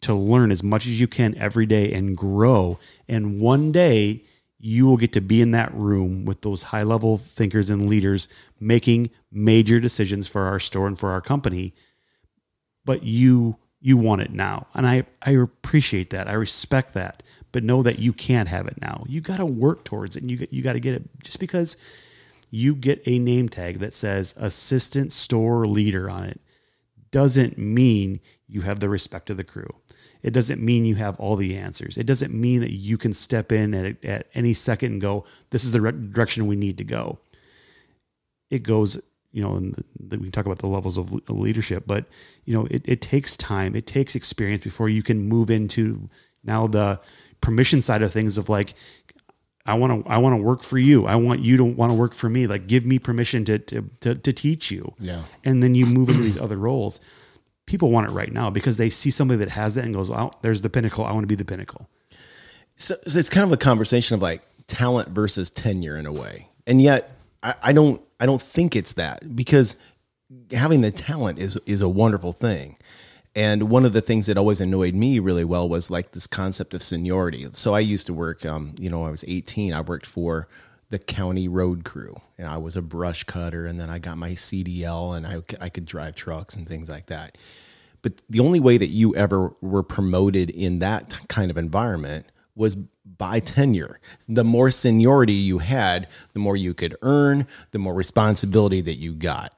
to 0.01 0.13
learn 0.13 0.51
as 0.51 0.63
much 0.63 0.85
as 0.85 0.99
you 0.99 1.07
can 1.07 1.37
every 1.37 1.65
day 1.65 1.91
and 1.93 2.15
grow. 2.15 2.79
And 3.07 3.39
one 3.39 3.71
day 3.71 4.23
you 4.57 4.85
will 4.85 4.97
get 4.97 5.13
to 5.13 5.21
be 5.21 5.41
in 5.41 5.51
that 5.51 5.73
room 5.73 6.25
with 6.25 6.41
those 6.41 6.63
high 6.63 6.83
level 6.83 7.17
thinkers 7.17 7.69
and 7.69 7.89
leaders 7.89 8.27
making 8.59 9.09
major 9.31 9.79
decisions 9.79 10.27
for 10.27 10.43
our 10.43 10.59
store 10.59 10.87
and 10.87 10.97
for 10.97 11.11
our 11.11 11.21
company. 11.21 11.73
But 12.85 13.03
you 13.03 13.57
you 13.85 13.97
want 13.97 14.19
it 14.19 14.31
now. 14.31 14.65
And 14.73 14.87
I, 14.87 15.05
I 15.21 15.31
appreciate 15.31 16.09
that. 16.09 16.27
I 16.27 16.33
respect 16.33 16.95
that. 16.95 17.21
But 17.51 17.63
know 17.63 17.83
that 17.83 17.99
you 17.99 18.13
can't 18.13 18.49
have 18.49 18.65
it 18.65 18.81
now. 18.81 19.03
You 19.07 19.21
got 19.21 19.37
to 19.37 19.45
work 19.45 19.83
towards 19.83 20.15
it 20.15 20.23
and 20.23 20.31
you, 20.31 20.47
you 20.49 20.63
got 20.63 20.73
to 20.73 20.79
get 20.79 20.95
it 20.95 21.03
just 21.21 21.39
because 21.39 21.77
you 22.55 22.73
get 22.73 23.01
a 23.05 23.19
name 23.19 23.49
tag 23.49 23.79
that 23.79 23.93
says 23.93 24.33
assistant 24.37 25.11
store 25.11 25.65
leader 25.65 26.09
on 26.09 26.23
it 26.23 26.39
doesn't 27.11 27.57
mean 27.57 28.19
you 28.47 28.61
have 28.61 28.79
the 28.79 28.89
respect 28.89 29.29
of 29.29 29.37
the 29.37 29.43
crew. 29.43 29.69
It 30.23 30.31
doesn't 30.31 30.61
mean 30.61 30.85
you 30.85 30.95
have 30.95 31.19
all 31.19 31.35
the 31.35 31.55
answers. 31.55 31.97
It 31.97 32.05
doesn't 32.05 32.33
mean 32.33 32.61
that 32.61 32.71
you 32.71 32.97
can 32.97 33.13
step 33.13 33.51
in 33.51 33.73
at, 33.73 34.03
at 34.03 34.27
any 34.33 34.53
second 34.53 34.93
and 34.93 35.01
go, 35.01 35.25
this 35.51 35.63
is 35.63 35.71
the 35.71 35.81
re- 35.81 35.91
direction 35.91 36.47
we 36.47 36.55
need 36.55 36.77
to 36.77 36.83
go. 36.83 37.19
It 38.49 38.63
goes, 38.63 38.99
you 39.31 39.41
know, 39.41 39.55
and 39.55 39.83
we 40.09 40.17
can 40.17 40.31
talk 40.31 40.45
about 40.45 40.59
the 40.59 40.67
levels 40.67 40.97
of 40.97 41.13
leadership, 41.29 41.83
but, 41.85 42.05
you 42.45 42.53
know, 42.53 42.67
it, 42.71 42.83
it 42.85 43.01
takes 43.01 43.37
time, 43.37 43.75
it 43.75 43.85
takes 43.85 44.15
experience 44.15 44.63
before 44.63 44.89
you 44.89 45.03
can 45.03 45.27
move 45.27 45.49
into 45.49 46.07
now 46.43 46.67
the 46.67 46.99
permission 47.41 47.81
side 47.81 48.01
of 48.01 48.11
things 48.11 48.37
of 48.37 48.49
like, 48.49 48.73
I 49.65 49.73
want 49.73 50.05
to 50.05 50.11
I 50.11 50.17
want 50.17 50.33
to 50.33 50.41
work 50.41 50.61
for 50.61 50.77
you. 50.77 51.07
I 51.07 51.15
want 51.15 51.39
you 51.41 51.57
to 51.57 51.63
want 51.63 51.89
to 51.91 51.95
work 51.95 52.13
for 52.13 52.29
me. 52.29 52.45
Like 52.45 52.67
give 52.67 52.85
me 52.85 52.99
permission 52.99 53.45
to 53.45 53.59
to 53.59 53.89
to, 54.01 54.15
to 54.15 54.33
teach 54.33 54.69
you. 54.71 54.93
Yeah. 54.99 55.23
And 55.43 55.63
then 55.63 55.73
you 55.73 55.85
move 55.85 56.09
into 56.09 56.21
these 56.21 56.37
other 56.37 56.57
roles. 56.57 56.99
People 57.65 57.89
want 57.89 58.07
it 58.07 58.11
right 58.11 58.31
now 58.31 58.51
because 58.51 58.77
they 58.77 58.91
see 58.91 59.09
somebody 59.09 59.39
that 59.39 59.49
has 59.49 59.75
it 59.75 59.85
and 59.85 59.93
goes, 59.93 60.09
"Well, 60.09 60.33
there's 60.43 60.61
the 60.61 60.69
pinnacle. 60.69 61.03
I 61.03 61.11
want 61.13 61.23
to 61.23 61.27
be 61.27 61.35
the 61.35 61.45
pinnacle." 61.45 61.89
So, 62.75 62.95
so 63.07 63.17
it's 63.17 63.29
kind 63.29 63.45
of 63.45 63.51
a 63.51 63.57
conversation 63.57 64.13
of 64.13 64.21
like 64.21 64.43
talent 64.67 65.09
versus 65.09 65.49
tenure 65.49 65.97
in 65.97 66.05
a 66.05 66.11
way, 66.11 66.49
and 66.67 66.79
yet 66.79 67.17
I, 67.41 67.55
I 67.63 67.73
don't 67.73 68.01
I 68.19 68.27
don't 68.27 68.41
think 68.41 68.75
it's 68.75 68.93
that 68.93 69.35
because 69.35 69.77
having 70.51 70.81
the 70.81 70.91
talent 70.91 71.39
is 71.39 71.57
is 71.65 71.81
a 71.81 71.89
wonderful 71.89 72.33
thing. 72.33 72.77
And 73.35 73.63
one 73.63 73.83
of 73.83 73.91
the 73.91 74.01
things 74.01 74.27
that 74.27 74.37
always 74.37 74.61
annoyed 74.61 74.95
me 74.95 75.19
really 75.19 75.43
well 75.43 75.67
was 75.67 75.91
like 75.91 76.11
this 76.11 76.25
concept 76.25 76.73
of 76.73 76.81
seniority. 76.81 77.45
So 77.51 77.73
I 77.73 77.81
used 77.81 78.07
to 78.07 78.13
work, 78.13 78.45
um, 78.45 78.73
you 78.79 78.89
know, 78.89 79.03
I 79.03 79.09
was 79.09 79.25
18, 79.27 79.73
I 79.73 79.81
worked 79.81 80.05
for 80.05 80.47
the 80.89 80.99
county 80.99 81.47
road 81.47 81.83
crew 81.83 82.15
and 82.37 82.47
I 82.47 82.57
was 82.57 82.77
a 82.77 82.81
brush 82.81 83.25
cutter 83.25 83.65
and 83.65 83.77
then 83.77 83.89
I 83.89 83.99
got 83.99 84.17
my 84.17 84.31
CDL 84.31 85.17
and 85.17 85.27
I, 85.27 85.41
I 85.59 85.67
could 85.67 85.85
drive 85.85 86.15
trucks 86.15 86.55
and 86.55 86.67
things 86.67 86.89
like 86.89 87.07
that. 87.07 87.37
But 88.01 88.21
the 88.29 88.39
only 88.39 88.59
way 88.59 88.77
that 88.77 88.89
you 88.89 89.15
ever 89.15 89.53
were 89.61 89.83
promoted 89.83 90.49
in 90.49 90.79
that 90.79 91.19
kind 91.27 91.51
of 91.51 91.57
environment 91.57 92.27
was 92.55 92.75
by 92.75 93.39
tenure. 93.39 93.99
The 94.29 94.43
more 94.43 94.71
seniority 94.71 95.33
you 95.33 95.57
had, 95.57 96.07
the 96.33 96.39
more 96.39 96.55
you 96.55 96.73
could 96.73 96.95
earn, 97.01 97.47
the 97.71 97.79
more 97.79 97.93
responsibility 97.93 98.79
that 98.81 98.95
you 98.95 99.13
got. 99.13 99.53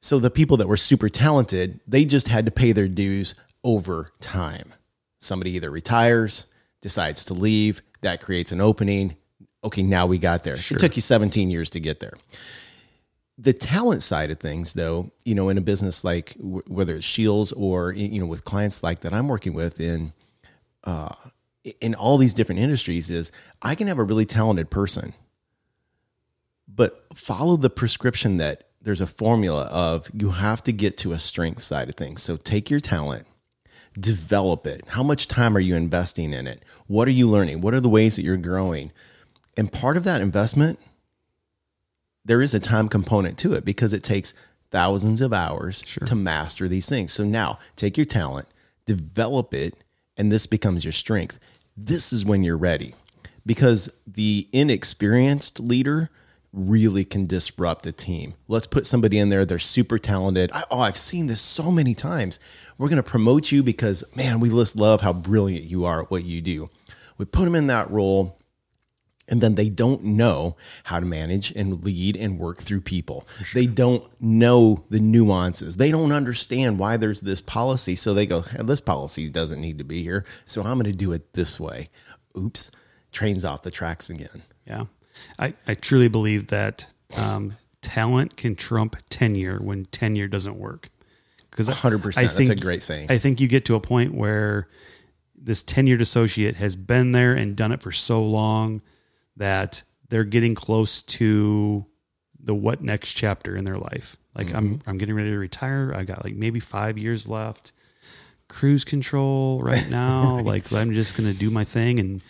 So 0.00 0.18
the 0.18 0.30
people 0.30 0.56
that 0.56 0.68
were 0.68 0.78
super 0.78 1.08
talented, 1.08 1.80
they 1.86 2.04
just 2.04 2.28
had 2.28 2.46
to 2.46 2.50
pay 2.50 2.72
their 2.72 2.88
dues 2.88 3.34
over 3.62 4.08
time. 4.20 4.72
Somebody 5.18 5.52
either 5.52 5.70
retires, 5.70 6.46
decides 6.80 7.24
to 7.26 7.34
leave, 7.34 7.82
that 8.00 8.22
creates 8.22 8.50
an 8.50 8.60
opening. 8.60 9.16
Okay, 9.62 9.82
now 9.82 10.06
we 10.06 10.18
got 10.18 10.42
there. 10.42 10.54
It 10.54 10.62
took 10.78 10.96
you 10.96 11.02
17 11.02 11.50
years 11.50 11.68
to 11.70 11.80
get 11.80 12.00
there. 12.00 12.14
The 13.36 13.52
talent 13.52 14.02
side 14.02 14.30
of 14.30 14.38
things, 14.38 14.72
though, 14.72 15.10
you 15.24 15.34
know, 15.34 15.50
in 15.50 15.58
a 15.58 15.62
business 15.62 16.02
like 16.02 16.34
w- 16.36 16.62
whether 16.66 16.96
it's 16.96 17.06
Shields 17.06 17.52
or 17.52 17.92
you 17.92 18.20
know 18.20 18.26
with 18.26 18.44
clients 18.44 18.82
like 18.82 19.00
that 19.00 19.14
I'm 19.14 19.28
working 19.28 19.54
with 19.54 19.80
in 19.80 20.12
uh, 20.84 21.14
in 21.80 21.94
all 21.94 22.18
these 22.18 22.34
different 22.34 22.60
industries, 22.60 23.08
is 23.08 23.32
I 23.62 23.74
can 23.74 23.86
have 23.86 23.98
a 23.98 24.04
really 24.04 24.26
talented 24.26 24.70
person, 24.70 25.14
but 26.68 27.06
follow 27.14 27.56
the 27.56 27.70
prescription 27.70 28.36
that 28.38 28.69
there's 28.80 29.00
a 29.00 29.06
formula 29.06 29.64
of 29.64 30.10
you 30.14 30.30
have 30.30 30.62
to 30.64 30.72
get 30.72 30.96
to 30.98 31.12
a 31.12 31.18
strength 31.18 31.62
side 31.62 31.88
of 31.88 31.94
things. 31.94 32.22
So 32.22 32.36
take 32.36 32.70
your 32.70 32.80
talent, 32.80 33.26
develop 33.98 34.66
it. 34.66 34.82
How 34.88 35.02
much 35.02 35.28
time 35.28 35.56
are 35.56 35.60
you 35.60 35.74
investing 35.74 36.32
in 36.32 36.46
it? 36.46 36.62
What 36.86 37.06
are 37.06 37.12
you 37.12 37.28
learning? 37.28 37.60
What 37.60 37.74
are 37.74 37.80
the 37.80 37.88
ways 37.88 38.16
that 38.16 38.22
you're 38.22 38.36
growing? 38.36 38.92
And 39.56 39.72
part 39.72 39.96
of 39.96 40.04
that 40.04 40.20
investment, 40.20 40.78
there 42.24 42.40
is 42.40 42.54
a 42.54 42.60
time 42.60 42.88
component 42.88 43.38
to 43.38 43.52
it 43.54 43.64
because 43.64 43.92
it 43.92 44.02
takes 44.02 44.32
thousands 44.70 45.20
of 45.20 45.32
hours 45.32 45.82
to 45.82 46.14
master 46.14 46.68
these 46.68 46.88
things. 46.88 47.12
So 47.12 47.24
now 47.24 47.58
take 47.76 47.96
your 47.96 48.06
talent, 48.06 48.48
develop 48.86 49.52
it, 49.52 49.76
and 50.16 50.30
this 50.30 50.46
becomes 50.46 50.84
your 50.84 50.92
strength. 50.92 51.38
This 51.76 52.12
is 52.12 52.24
when 52.24 52.44
you're 52.44 52.56
ready 52.56 52.94
because 53.44 53.92
the 54.06 54.48
inexperienced 54.52 55.60
leader 55.60 56.10
really 56.52 57.04
can 57.04 57.26
disrupt 57.26 57.86
a 57.86 57.92
team. 57.92 58.34
Let's 58.48 58.66
put 58.66 58.86
somebody 58.86 59.18
in 59.18 59.28
there, 59.28 59.44
they're 59.44 59.58
super 59.58 59.98
talented. 59.98 60.50
I, 60.52 60.64
oh, 60.70 60.80
I've 60.80 60.96
seen 60.96 61.26
this 61.26 61.40
so 61.40 61.70
many 61.70 61.94
times. 61.94 62.40
We're 62.76 62.88
going 62.88 62.96
to 62.96 63.02
promote 63.02 63.52
you 63.52 63.62
because, 63.62 64.04
man, 64.16 64.40
we 64.40 64.48
just 64.48 64.76
love 64.76 65.00
how 65.00 65.12
brilliant 65.12 65.64
you 65.64 65.84
are 65.84 66.02
at 66.02 66.10
what 66.10 66.24
you 66.24 66.40
do. 66.40 66.68
We 67.18 67.24
put 67.24 67.44
them 67.44 67.54
in 67.54 67.66
that 67.68 67.90
role 67.90 68.40
and 69.30 69.40
then 69.40 69.54
they 69.54 69.68
don't 69.68 70.02
know 70.02 70.56
how 70.84 70.98
to 70.98 71.06
manage 71.06 71.52
and 71.52 71.84
lead 71.84 72.16
and 72.16 72.38
work 72.38 72.60
through 72.60 72.80
people. 72.80 73.26
They 73.54 73.66
don't 73.66 74.02
know 74.20 74.84
the 74.90 74.98
nuances. 74.98 75.76
They 75.76 75.92
don't 75.92 76.10
understand 76.10 76.80
why 76.80 76.96
there's 76.96 77.20
this 77.20 77.40
policy. 77.40 77.94
So 77.94 78.12
they 78.12 78.26
go, 78.26 78.40
hey, 78.40 78.64
this 78.64 78.80
policy 78.80 79.30
doesn't 79.30 79.60
need 79.60 79.78
to 79.78 79.84
be 79.84 80.02
here. 80.02 80.26
So 80.44 80.62
I'm 80.62 80.78
going 80.78 80.90
to 80.90 80.92
do 80.92 81.12
it 81.12 81.32
this 81.34 81.60
way. 81.60 81.90
Oops, 82.36 82.70
trains 83.12 83.44
off 83.44 83.62
the 83.62 83.70
tracks 83.70 84.10
again. 84.10 84.42
Yeah. 84.66 84.86
I, 85.38 85.54
I 85.66 85.74
truly 85.74 86.08
believe 86.08 86.48
that 86.48 86.86
um, 87.16 87.56
talent 87.82 88.36
can 88.36 88.54
trump 88.56 88.96
tenure 89.08 89.58
when 89.58 89.84
tenure 89.86 90.28
doesn't 90.28 90.56
work. 90.56 90.90
Because 91.50 91.68
100%. 91.68 92.14
That's 92.14 92.48
a 92.48 92.54
great 92.54 92.82
saying. 92.82 93.08
I 93.10 93.18
think 93.18 93.40
you 93.40 93.48
get 93.48 93.64
to 93.66 93.74
a 93.74 93.80
point 93.80 94.14
where 94.14 94.68
this 95.36 95.62
tenured 95.62 96.00
associate 96.00 96.56
has 96.56 96.76
been 96.76 97.12
there 97.12 97.34
and 97.34 97.56
done 97.56 97.72
it 97.72 97.82
for 97.82 97.90
so 97.90 98.22
long 98.22 98.82
that 99.36 99.82
they're 100.08 100.24
getting 100.24 100.54
close 100.54 101.02
to 101.02 101.86
the 102.38 102.54
what 102.54 102.82
next 102.82 103.14
chapter 103.14 103.56
in 103.56 103.64
their 103.64 103.78
life. 103.78 104.16
Like 104.34 104.48
Mm-hmm. 104.48 104.56
I'm 104.56 104.82
I'm 104.86 104.98
getting 104.98 105.14
ready 105.14 105.30
to 105.30 105.38
retire. 105.38 105.92
I 105.94 106.04
got 106.04 106.24
like 106.24 106.34
maybe 106.34 106.60
5 106.60 106.98
years 106.98 107.26
left. 107.26 107.72
Cruise 108.48 108.84
control 108.84 109.60
right 109.62 109.88
now. 109.90 110.40
Like 110.40 110.64
I'm 110.72 110.92
just 110.92 111.16
going 111.16 111.30
to 111.30 111.38
do 111.38 111.50
my 111.50 111.64
thing 111.64 111.98
and 111.98 112.22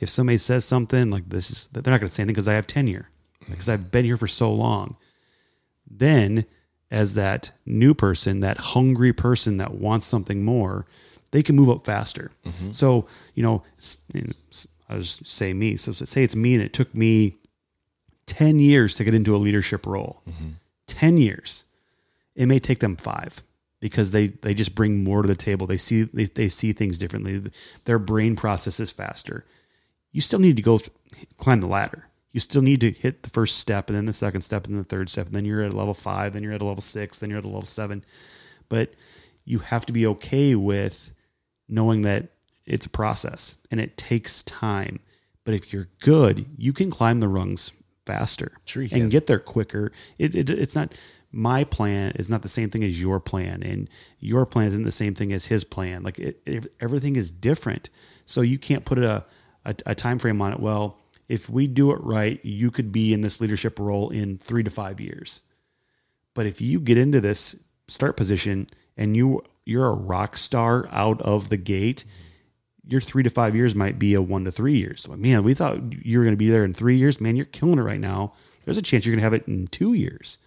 if 0.00 0.08
somebody 0.08 0.38
says 0.38 0.64
something 0.64 1.10
like 1.10 1.28
this 1.28 1.50
is 1.50 1.66
they're 1.72 1.82
not 1.92 2.00
going 2.00 2.08
to 2.08 2.14
say 2.14 2.22
anything 2.22 2.34
because 2.34 2.48
I 2.48 2.54
have 2.54 2.66
tenure. 2.66 3.08
Mm-hmm. 3.42 3.52
Because 3.52 3.68
I've 3.68 3.90
been 3.90 4.04
here 4.04 4.16
for 4.16 4.26
so 4.28 4.52
long. 4.52 4.96
Then 5.90 6.44
as 6.90 7.14
that 7.14 7.50
new 7.66 7.94
person, 7.94 8.40
that 8.40 8.58
hungry 8.58 9.12
person 9.12 9.56
that 9.58 9.74
wants 9.74 10.06
something 10.06 10.44
more, 10.44 10.86
they 11.30 11.42
can 11.42 11.56
move 11.56 11.68
up 11.70 11.84
faster. 11.84 12.30
Mm-hmm. 12.44 12.70
So, 12.70 13.06
you 13.34 13.42
know, 13.42 13.62
s- 13.78 13.98
you 14.12 14.22
know, 14.22 14.32
s- 14.50 14.68
I'll 14.88 15.00
just 15.00 15.26
say 15.26 15.52
me. 15.52 15.76
So 15.76 15.92
say 15.92 16.22
it's 16.24 16.36
me 16.36 16.54
and 16.54 16.62
it 16.62 16.72
took 16.72 16.94
me 16.94 17.36
10 18.26 18.58
years 18.58 18.94
to 18.96 19.04
get 19.04 19.14
into 19.14 19.34
a 19.34 19.38
leadership 19.38 19.86
role. 19.86 20.22
Mm-hmm. 20.28 20.48
10 20.86 21.18
years. 21.18 21.64
It 22.34 22.46
may 22.46 22.58
take 22.58 22.78
them 22.78 22.96
five 22.96 23.42
because 23.80 24.10
they, 24.12 24.28
they 24.28 24.54
just 24.54 24.74
bring 24.74 25.02
more 25.04 25.22
to 25.22 25.28
the 25.28 25.36
table. 25.36 25.66
They 25.66 25.76
see, 25.76 26.02
they, 26.04 26.24
they 26.24 26.48
see 26.48 26.72
things 26.72 26.98
differently. 26.98 27.42
Their 27.84 27.98
brain 27.98 28.36
processes 28.36 28.92
faster. 28.92 29.44
You 30.18 30.22
still 30.22 30.40
need 30.40 30.56
to 30.56 30.62
go 30.62 30.78
th- 30.78 30.90
climb 31.36 31.60
the 31.60 31.68
ladder. 31.68 32.08
You 32.32 32.40
still 32.40 32.60
need 32.60 32.80
to 32.80 32.90
hit 32.90 33.22
the 33.22 33.30
first 33.30 33.58
step 33.58 33.88
and 33.88 33.96
then 33.96 34.06
the 34.06 34.12
second 34.12 34.40
step 34.40 34.66
and 34.66 34.74
then 34.74 34.82
the 34.82 34.88
third 34.88 35.08
step. 35.10 35.26
And 35.26 35.34
then 35.36 35.44
you're 35.44 35.62
at 35.62 35.72
a 35.72 35.76
level 35.76 35.94
five, 35.94 36.32
then 36.32 36.42
you're 36.42 36.54
at 36.54 36.60
a 36.60 36.64
level 36.64 36.80
six, 36.80 37.20
then 37.20 37.30
you're 37.30 37.38
at 37.38 37.44
a 37.44 37.46
level 37.46 37.62
seven. 37.62 38.04
But 38.68 38.94
you 39.44 39.60
have 39.60 39.86
to 39.86 39.92
be 39.92 40.04
okay 40.08 40.56
with 40.56 41.12
knowing 41.68 42.02
that 42.02 42.30
it's 42.66 42.84
a 42.84 42.90
process 42.90 43.58
and 43.70 43.78
it 43.80 43.96
takes 43.96 44.42
time. 44.42 44.98
But 45.44 45.54
if 45.54 45.72
you're 45.72 45.86
good, 46.00 46.46
you 46.56 46.72
can 46.72 46.90
climb 46.90 47.20
the 47.20 47.28
rungs 47.28 47.74
faster 48.04 48.58
Sure 48.64 48.88
and 48.90 49.12
get 49.12 49.26
there 49.26 49.38
quicker. 49.38 49.92
It, 50.18 50.34
it, 50.34 50.50
it's 50.50 50.74
not 50.74 50.98
my 51.30 51.62
plan 51.62 52.10
is 52.16 52.28
not 52.28 52.42
the 52.42 52.48
same 52.48 52.70
thing 52.70 52.82
as 52.82 53.00
your 53.00 53.20
plan, 53.20 53.62
and 53.62 53.88
your 54.18 54.46
plan 54.46 54.66
isn't 54.66 54.82
the 54.82 54.90
same 54.90 55.14
thing 55.14 55.32
as 55.32 55.46
his 55.46 55.62
plan. 55.62 56.02
Like 56.02 56.18
it, 56.18 56.40
it, 56.44 56.72
everything 56.80 57.14
is 57.14 57.30
different, 57.30 57.88
so 58.24 58.40
you 58.40 58.58
can't 58.58 58.84
put 58.84 58.98
a, 58.98 59.24
a 59.68 59.74
a 59.86 59.94
time 59.94 60.18
frame 60.18 60.42
on 60.42 60.52
it. 60.52 60.60
Well, 60.60 60.98
if 61.28 61.48
we 61.50 61.66
do 61.66 61.92
it 61.92 62.00
right, 62.02 62.42
you 62.44 62.70
could 62.70 62.90
be 62.90 63.12
in 63.12 63.20
this 63.20 63.40
leadership 63.40 63.78
role 63.78 64.10
in 64.10 64.38
three 64.38 64.62
to 64.62 64.70
five 64.70 65.00
years. 65.00 65.42
But 66.34 66.46
if 66.46 66.60
you 66.60 66.80
get 66.80 66.98
into 66.98 67.20
this 67.20 67.62
start 67.86 68.16
position 68.16 68.68
and 68.96 69.16
you 69.16 69.42
you're 69.64 69.86
a 69.86 69.94
rock 69.94 70.36
star 70.36 70.88
out 70.90 71.20
of 71.22 71.50
the 71.50 71.56
gate, 71.56 72.04
your 72.86 73.00
three 73.00 73.22
to 73.22 73.30
five 73.30 73.54
years 73.54 73.74
might 73.74 73.98
be 73.98 74.14
a 74.14 74.22
one 74.22 74.44
to 74.44 74.50
three 74.50 74.78
years. 74.78 75.06
Like, 75.06 75.18
man, 75.18 75.44
we 75.44 75.52
thought 75.52 75.92
you 76.04 76.18
were 76.18 76.24
going 76.24 76.32
to 76.32 76.38
be 76.38 76.48
there 76.48 76.64
in 76.64 76.72
three 76.72 76.96
years. 76.96 77.20
Man, 77.20 77.36
you're 77.36 77.44
killing 77.44 77.78
it 77.78 77.82
right 77.82 78.00
now. 78.00 78.32
There's 78.64 78.78
a 78.78 78.82
chance 78.82 79.04
you're 79.04 79.14
going 79.14 79.20
to 79.20 79.24
have 79.24 79.34
it 79.34 79.46
in 79.46 79.66
two 79.66 79.92
years. 79.92 80.38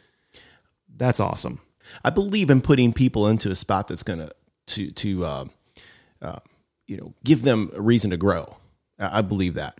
That's 0.95 1.19
awesome. 1.19 1.59
I 2.03 2.09
believe 2.09 2.49
in 2.49 2.61
putting 2.61 2.93
people 2.93 3.27
into 3.27 3.51
a 3.51 3.55
spot 3.55 3.87
that's 3.87 4.03
going 4.03 4.19
to 4.19 4.31
to 4.67 4.91
to 4.91 5.25
uh, 5.25 5.45
uh, 6.21 6.39
you 6.87 6.97
know 6.97 7.13
give 7.23 7.43
them 7.43 7.71
a 7.75 7.81
reason 7.81 8.11
to 8.11 8.17
grow. 8.17 8.57
I 9.01 9.21
believe 9.21 9.55
that. 9.55 9.79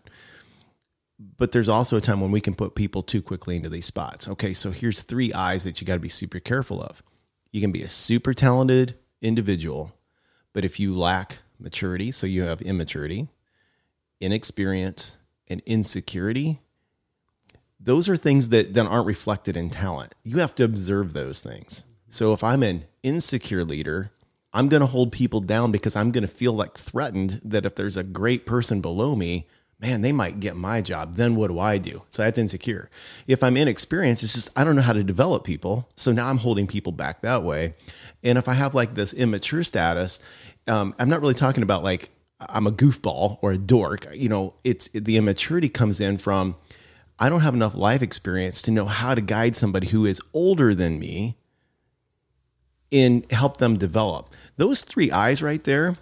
But 1.38 1.52
there's 1.52 1.70
also 1.70 1.98
a 1.98 2.02
time 2.02 2.20
when 2.20 2.32
we 2.32 2.42
can 2.42 2.56
put 2.56 2.74
people 2.74 3.04
too 3.04 3.22
quickly 3.22 3.56
into 3.56 3.70
these 3.70 3.86
spots. 3.86 4.28
Okay, 4.28 4.54
so 4.54 4.72
here's 4.72 5.04
three 5.04 5.32
eyes 5.34 5.64
that 5.64 5.80
you 5.80 5.86
got 5.86 5.94
to 5.94 6.00
be 6.00 6.10
super 6.10 6.40
careful 6.40 6.82
of. 6.82 7.04
You 7.52 7.62
can 7.62 7.72
be 7.72 7.84
a 7.84 7.90
super 7.90 8.34
talented 8.34 8.96
individual, 9.22 9.96
but 10.54 10.66
if 10.66 10.80
you 10.80 10.96
lack 10.96 11.40
maturity, 11.60 12.12
so 12.12 12.26
you 12.26 12.44
have 12.44 12.62
immaturity, 12.62 13.30
inexperience, 14.20 15.18
and 15.48 15.62
insecurity, 15.66 16.60
those 17.80 18.10
are 18.10 18.16
things 18.16 18.50
that 18.50 18.74
then 18.74 18.88
aren't 18.88 19.08
reflected 19.08 19.56
in 19.56 19.70
talent. 19.70 20.16
You 20.24 20.38
have 20.38 20.56
to 20.56 20.64
observe 20.64 21.14
those 21.14 21.42
things. 21.42 21.84
So 22.10 22.34
if 22.34 22.44
I'm 22.44 22.64
an 22.64 22.86
insecure 23.04 23.64
leader, 23.64 24.12
I'm 24.54 24.68
going 24.68 24.82
to 24.82 24.88
hold 24.88 25.12
people 25.12 25.40
down 25.40 25.72
because 25.72 25.96
I'm 25.96 26.12
going 26.12 26.24
to 26.24 26.28
feel 26.28 26.54
like 26.54 26.78
threatened 26.78 27.42
that 27.44 27.66
if 27.66 27.76
there's 27.76 27.98
a 27.98 28.04
great 28.04 28.46
person 28.46 28.82
below 28.82 29.16
me, 29.16 29.48
man, 29.80 30.02
they 30.02 30.12
might 30.12 30.40
get 30.40 30.56
my 30.56 30.82
job. 30.82 31.16
Then 31.16 31.36
what 31.36 31.48
do 31.48 31.60
I 31.60 31.78
do? 31.78 32.04
So 32.12 32.24
that's 32.24 32.38
insecure. 32.38 32.90
If 33.28 33.44
I'm 33.44 33.58
inexperienced, 33.58 34.24
it's 34.24 34.34
just 34.34 34.50
I 34.58 34.64
don't 34.64 34.76
know 34.76 34.82
how 34.82 34.94
to 34.94 35.04
develop 35.04 35.44
people. 35.44 35.90
So 35.96 36.12
now 36.12 36.30
I'm 36.30 36.38
holding 36.38 36.68
people 36.68 36.92
back 36.92 37.22
that 37.22 37.44
way. 37.44 37.74
And 38.24 38.38
if 38.38 38.48
I 38.48 38.54
have 38.54 38.76
like 38.76 38.94
this 38.94 39.14
immature 39.14 39.64
status, 39.64 40.20
um, 40.68 40.94
I'm 41.00 41.10
not 41.10 41.22
really 41.22 41.34
talking 41.34 41.64
about 41.64 41.84
like 41.84 42.10
I'm 42.40 42.68
a 42.68 42.72
goofball 42.72 43.40
or 43.42 43.52
a 43.54 43.58
dork. 43.58 44.08
You 44.14 44.30
know, 44.30 44.54
it's 44.64 44.88
the 44.90 45.18
immaturity 45.18 45.70
comes 45.70 46.00
in 46.00 46.18
from 46.18 46.56
I 47.20 47.30
don't 47.30 47.42
have 47.42 47.54
enough 47.54 47.76
life 47.76 48.02
experience 48.02 48.62
to 48.64 48.72
know 48.72 48.86
how 48.86 49.16
to 49.16 49.22
guide 49.22 49.56
somebody 49.56 49.88
who 49.88 50.06
is 50.06 50.22
older 50.34 50.74
than 50.74 51.00
me 51.00 51.38
and 52.92 53.30
help 53.32 53.58
them 53.58 53.78
develop. 53.78 54.30
Those 54.58 54.82
three 54.82 55.12
eyes 55.12 55.42
right 55.42 55.64
there 55.64 55.96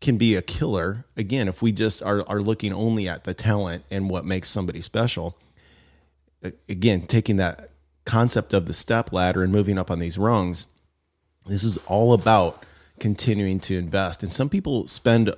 can 0.00 0.16
be 0.16 0.34
a 0.34 0.42
killer. 0.42 1.04
Again, 1.16 1.48
if 1.48 1.62
we 1.62 1.72
just 1.72 2.02
are, 2.02 2.22
are 2.28 2.40
looking 2.40 2.72
only 2.72 3.08
at 3.08 3.24
the 3.24 3.34
talent 3.34 3.84
and 3.90 4.10
what 4.10 4.24
makes 4.24 4.48
somebody 4.48 4.80
special. 4.80 5.36
Again, 6.68 7.06
taking 7.06 7.36
that 7.36 7.70
concept 8.04 8.54
of 8.54 8.66
the 8.66 8.72
step 8.74 9.12
ladder 9.12 9.42
and 9.42 9.52
moving 9.52 9.76
up 9.78 9.90
on 9.90 9.98
these 9.98 10.16
rungs, 10.18 10.66
this 11.46 11.64
is 11.64 11.78
all 11.86 12.12
about 12.12 12.64
continuing 13.00 13.60
to 13.60 13.76
invest. 13.76 14.22
And 14.22 14.32
some 14.32 14.48
people 14.48 14.86
spend 14.86 15.34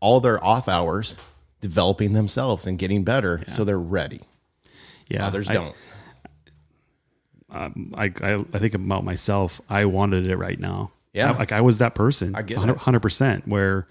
all 0.00 0.20
their 0.20 0.42
off 0.42 0.68
hours 0.68 1.16
developing 1.60 2.12
themselves 2.12 2.66
and 2.66 2.78
getting 2.78 3.04
better 3.04 3.44
so 3.46 3.64
they're 3.64 3.78
ready. 3.78 4.20
Yeah, 5.08 5.26
Others 5.26 5.48
don't. 5.48 5.68
I- 5.68 5.74
don't. 7.52 7.94
I, 7.96 8.04
I 8.22 8.34
I 8.52 8.58
think 8.58 8.74
about 8.74 9.04
myself. 9.04 9.60
I 9.68 9.84
wanted 9.84 10.26
it 10.26 10.36
right 10.36 10.58
now. 10.58 10.92
Yeah. 11.12 11.32
I- 11.32 11.38
like 11.38 11.52
I 11.52 11.60
was 11.60 11.78
that 11.78 11.94
person. 11.94 12.34
I 12.34 12.42
get 12.42 12.58
hundred 12.58 13.00
percent. 13.00 13.46
Where 13.46 13.86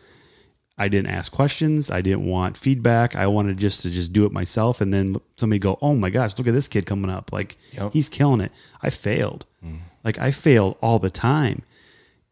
I 0.78 0.88
didn't 0.88 1.12
ask 1.12 1.32
questions. 1.32 1.92
I 1.92 2.02
didn't 2.02 2.26
want 2.26 2.58
feedback. 2.58 3.16
I 3.16 3.28
wanted 3.28 3.58
just 3.58 3.84
to 3.84 3.92
just 3.92 4.14
do 4.14 4.26
it 4.26 4.32
myself. 4.32 4.82
And 4.82 4.92
then 4.94 5.16
somebody 5.38 5.60
go, 5.60 5.78
"Oh 5.82 5.94
my 5.96 6.10
gosh, 6.10 6.38
look 6.38 6.48
at 6.48 6.54
this 6.54 6.68
kid 6.68 6.86
coming 6.86 7.12
up! 7.12 7.32
Like 7.32 7.58
Yep. 7.74 7.94
he's 7.94 8.10
killing 8.10 8.42
it." 8.42 8.52
I 8.82 8.90
failed. 8.90 9.46
Mm. 9.64 9.80
Like 10.04 10.18
I 10.18 10.32
failed 10.32 10.78
all 10.82 10.98
the 10.98 11.12
time. 11.12 11.62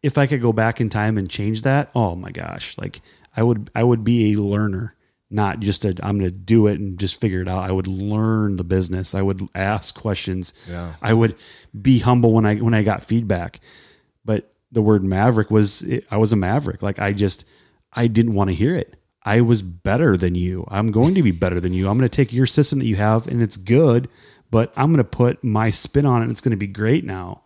If 0.02 0.16
I 0.18 0.26
could 0.26 0.40
go 0.40 0.52
back 0.52 0.80
in 0.80 0.88
time 0.88 1.18
and 1.18 1.28
change 1.30 1.62
that, 1.62 1.90
oh 1.94 2.16
my 2.16 2.30
gosh! 2.32 2.76
Like 2.78 3.02
I 3.36 3.42
would 3.44 3.70
I 3.74 3.84
would 3.84 4.02
be 4.02 4.32
a 4.32 4.40
learner. 4.40 4.94
Not 5.32 5.60
just 5.60 5.84
a, 5.84 5.94
I'm 6.02 6.18
going 6.18 6.30
to 6.30 6.36
do 6.36 6.66
it 6.66 6.80
and 6.80 6.98
just 6.98 7.20
figure 7.20 7.40
it 7.40 7.48
out. 7.48 7.62
I 7.62 7.70
would 7.70 7.86
learn 7.86 8.56
the 8.56 8.64
business. 8.64 9.14
I 9.14 9.22
would 9.22 9.48
ask 9.54 9.94
questions. 9.94 10.52
Yeah. 10.68 10.94
I 11.00 11.14
would 11.14 11.36
be 11.80 12.00
humble 12.00 12.32
when 12.32 12.44
I 12.44 12.56
when 12.56 12.74
I 12.74 12.82
got 12.82 13.04
feedback. 13.04 13.60
But 14.24 14.52
the 14.72 14.82
word 14.82 15.04
maverick 15.04 15.50
was 15.50 15.84
I 16.10 16.16
was 16.16 16.32
a 16.32 16.36
maverick. 16.36 16.82
Like 16.82 16.98
I 16.98 17.12
just 17.12 17.44
I 17.92 18.08
didn't 18.08 18.34
want 18.34 18.50
to 18.50 18.54
hear 18.54 18.74
it. 18.74 18.96
I 19.22 19.40
was 19.42 19.62
better 19.62 20.16
than 20.16 20.34
you. 20.34 20.66
I'm 20.68 20.90
going 20.90 21.14
to 21.14 21.22
be 21.22 21.30
better 21.30 21.60
than 21.60 21.72
you. 21.74 21.88
I'm 21.88 21.98
going 21.98 22.08
to 22.08 22.16
take 22.16 22.32
your 22.32 22.46
system 22.46 22.78
that 22.80 22.86
you 22.86 22.96
have 22.96 23.28
and 23.28 23.42
it's 23.42 23.56
good, 23.56 24.08
but 24.50 24.72
I'm 24.76 24.86
going 24.86 24.96
to 24.96 25.04
put 25.04 25.44
my 25.44 25.70
spin 25.70 26.06
on 26.06 26.22
it 26.22 26.24
and 26.24 26.30
it's 26.32 26.40
going 26.40 26.52
to 26.52 26.56
be 26.56 26.66
great 26.66 27.04
now. 27.04 27.42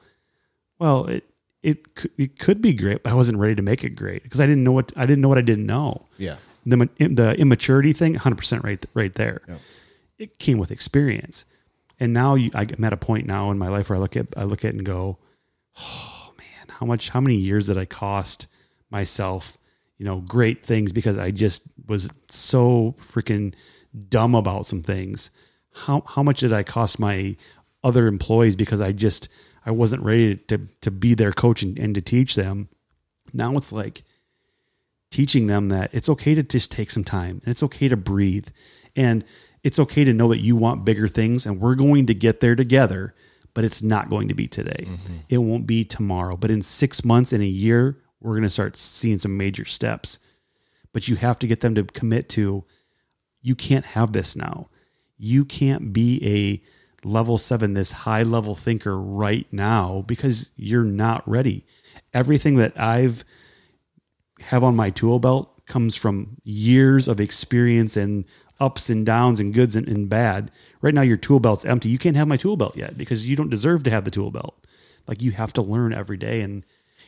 Well, 0.79 1.07
it 1.07 1.25
it 1.62 1.94
could, 1.94 2.11
it 2.18 2.38
could 2.38 2.61
be 2.62 2.73
great, 2.75 3.03
but 3.03 3.11
I 3.11 3.14
wasn't 3.14 3.38
ready 3.38 3.55
to 3.55 3.62
make 3.62 3.85
it 3.85 3.90
great 3.90 4.23
because 4.23 4.40
I 4.40 4.47
didn't 4.47 4.64
know 4.64 4.73
what 4.73 4.92
I 4.97 5.05
didn't 5.07 5.20
know 5.23 5.29
what 5.29 5.38
I 5.38 5.42
didn't 5.42 5.66
know 5.66 6.07
Yeah. 6.18 6.37
The 6.64 6.88
the 6.98 7.35
immaturity 7.38 7.92
thing 7.92 8.14
100% 8.14 8.62
right 8.62 8.85
right 8.94 9.14
there. 9.14 9.42
It 10.18 10.38
came 10.38 10.59
with 10.59 10.70
experience. 10.70 11.44
And 12.00 12.12
now 12.12 12.35
you, 12.35 12.50
i'm 12.55 12.85
at 12.85 12.92
a 12.92 12.96
point 12.96 13.27
now 13.27 13.50
in 13.53 13.59
my 13.59 13.68
life 13.68 13.88
where 13.88 13.96
i 13.96 14.00
look 14.00 14.16
at 14.16 14.27
i 14.37 14.42
look 14.42 14.64
at 14.64 14.70
it 14.70 14.77
and 14.77 14.85
go 14.85 15.18
oh 15.79 16.33
man 16.37 16.66
how 16.68 16.85
much 16.85 17.11
how 17.11 17.20
many 17.20 17.37
years 17.37 17.68
did 17.68 17.79
i 17.79 17.85
cost 17.85 18.48
myself 18.90 19.59
you 19.96 20.05
know 20.05 20.18
great 20.18 20.64
things 20.64 20.90
because 20.90 21.16
i 21.18 21.31
just 21.31 21.62
was 21.87 22.11
so 22.29 22.96
freaking 23.00 23.55
dumb 24.09 24.35
about 24.35 24.66
some 24.66 24.83
things. 24.83 25.31
How 25.72 26.03
how 26.07 26.22
much 26.22 26.40
did 26.40 26.53
i 26.53 26.62
cost 26.62 26.98
my 26.98 27.37
other 27.83 28.07
employees 28.07 28.57
because 28.57 28.81
i 28.81 28.92
just 28.92 29.29
i 29.66 29.70
wasn't 29.70 30.03
ready 30.03 30.37
to 30.37 30.68
to 30.81 30.90
be 30.90 31.14
their 31.14 31.33
coach 31.33 31.62
and, 31.62 31.79
and 31.79 31.94
to 31.94 32.00
teach 32.00 32.35
them? 32.35 32.68
Now 33.33 33.57
it's 33.57 33.72
like 33.72 34.03
teaching 35.14 35.46
them 35.46 35.68
that 35.68 35.90
it's 35.92 36.09
okay 36.09 36.35
to 36.35 36.42
just 36.42 36.72
take 36.72 36.90
some 36.90 37.05
time 37.05 37.40
and 37.44 37.53
it's 37.53 37.62
okay 37.62 37.87
to 37.87 37.96
breathe. 37.96 38.48
And 38.96 39.24
it's 39.62 39.79
okay 39.79 40.03
to 40.03 40.12
know 40.12 40.27
that 40.29 40.40
you 40.40 40.57
want 40.57 40.85
bigger 40.85 41.07
things 41.07 41.46
and 41.46 41.61
we're 41.61 41.77
going 41.77 42.07
to 42.07 42.14
get 42.14 42.40
there 42.40 42.57
together, 42.57 43.14
but 43.55 43.62
it's 43.62 43.81
not 43.81 44.11
going 44.11 44.27
to 44.27 44.35
be 44.35 44.48
today. 44.48 44.88
Mm-hmm. 44.88 45.16
It 45.29 45.38
won't 45.38 45.68
be 45.68 45.85
tomorrow. 45.85 46.37
But 46.37 46.50
in 46.50 46.62
six 46.62 47.05
months, 47.05 47.33
in 47.33 47.40
a 47.40 47.46
year, 47.46 47.96
we're 48.20 48.33
going 48.33 48.42
to 48.42 48.50
start 48.50 48.77
seeing 48.77 49.18
some 49.18 49.37
major 49.37 49.64
steps. 49.64 50.18
But 50.92 51.07
you 51.07 51.14
have 51.14 51.38
to 51.38 51.46
get 51.46 51.61
them 51.61 51.77
to 51.77 51.85
commit 51.85 52.29
to 52.31 52.64
you 53.40 53.55
can't 53.55 53.85
have 53.85 54.12
this 54.12 54.35
now. 54.35 54.68
You 55.16 55.44
can't 55.44 55.92
be 55.92 56.18
a 56.24 57.07
level 57.07 57.38
seven, 57.38 57.74
this 57.74 57.92
high 57.92 58.24
level 58.24 58.57
thinker 58.57 59.00
right 59.00 59.46
now 59.53 60.03
because 60.09 60.50
you're 60.57 60.83
not 60.83 61.22
ready. 61.29 61.64
Everything 62.12 62.57
that 62.57 62.79
I've 62.81 63.24
have 64.44 64.64
on 64.64 64.76
my 64.76 64.90
tool 64.90 65.18
belt 65.18 65.50
comes 65.66 65.96
from 65.96 66.37
years 66.44 67.09
of 67.09 67.20
experience 67.20 67.96
and 67.96 68.24
ups 68.61 68.90
and 68.90 69.04
downs 69.04 69.40
and 69.40 69.54
goods 69.54 69.74
and, 69.74 69.88
and 69.88 70.09
bad. 70.09 70.50
Right 70.80 70.94
now, 70.94 71.02
your 71.02 71.16
tool 71.16 71.40
belt's 71.40 71.64
empty. 71.64 71.88
You 71.88 71.98
can't 71.98 72.16
have 72.16 72.28
my 72.28 72.37
tool 72.37 72.57
belt 72.57 72.76
yet 72.76 72.96
because 72.96 73.26
you 73.26 73.37
don't 73.37 73.50
deserve 73.50 73.83
to 73.85 73.90
have 73.90 74.04
the 74.04 74.11
tool 74.11 74.30
belt. 74.30 74.54
Like 75.07 75.22
you 75.22 75.33
have 75.33 75.52
to 75.54 75.62
learn 75.62 75.92
every 75.92 76.16
day. 76.16 76.42
And 76.42 76.64